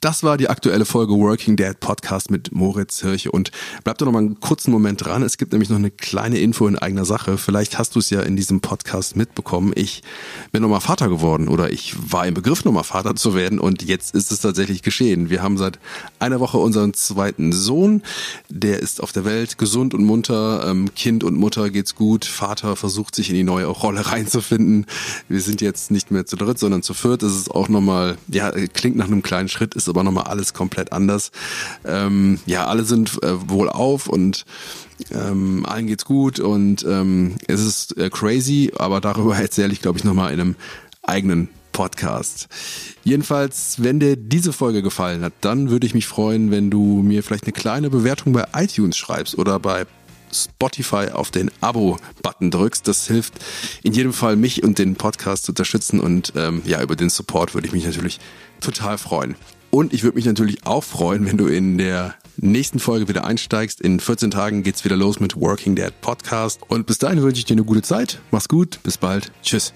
[0.00, 3.50] Das war die aktuelle Folge Working Dad Podcast mit Moritz Hirche und
[3.82, 5.24] bleib doch noch mal einen kurzen Moment dran.
[5.24, 7.36] Es gibt nämlich noch eine kleine Info in eigener Sache.
[7.36, 9.72] Vielleicht hast du es ja in diesem Podcast mitbekommen.
[9.74, 10.04] Ich
[10.52, 14.14] bin nochmal Vater geworden oder ich war im Begriff nochmal Vater zu werden und jetzt
[14.14, 15.30] ist es tatsächlich geschehen.
[15.30, 15.80] Wir haben seit
[16.20, 18.02] einer Woche unseren zweiten Sohn.
[18.48, 20.64] Der ist auf der Welt gesund und munter.
[20.64, 22.24] Ähm, kind und Mutter geht's gut.
[22.24, 24.86] Vater versucht sich in die neue Rolle reinzufinden.
[25.28, 27.24] Wir sind jetzt nicht mehr zu dritt, sondern zu viert.
[27.24, 30.92] Das ist auch nochmal, ja, klingt nach einem kleinen Schritt, ist aber nochmal alles komplett
[30.92, 31.32] anders.
[31.84, 34.44] Ähm, ja, alle sind äh, wohl auf und
[35.10, 39.98] ähm, allen geht's gut und ähm, es ist äh, crazy, aber darüber erzähle ich, glaube
[39.98, 40.56] ich, nochmal in einem
[41.02, 42.48] eigenen Podcast.
[43.04, 47.22] Jedenfalls, wenn dir diese Folge gefallen hat, dann würde ich mich freuen, wenn du mir
[47.22, 49.86] vielleicht eine kleine Bewertung bei iTunes schreibst oder bei
[50.32, 52.86] Spotify auf den Abo-Button drückst.
[52.86, 53.34] Das hilft
[53.82, 57.54] in jedem Fall, mich und den Podcast zu unterstützen und ähm, ja, über den Support
[57.54, 58.18] würde ich mich natürlich
[58.60, 59.36] total freuen.
[59.70, 63.80] Und ich würde mich natürlich auch freuen, wenn du in der nächsten Folge wieder einsteigst.
[63.80, 66.60] In 14 Tagen geht's wieder los mit Working Dad Podcast.
[66.68, 68.20] Und bis dahin wünsche ich dir eine gute Zeit.
[68.30, 68.80] Mach's gut.
[68.82, 69.32] Bis bald.
[69.42, 69.72] Tschüss.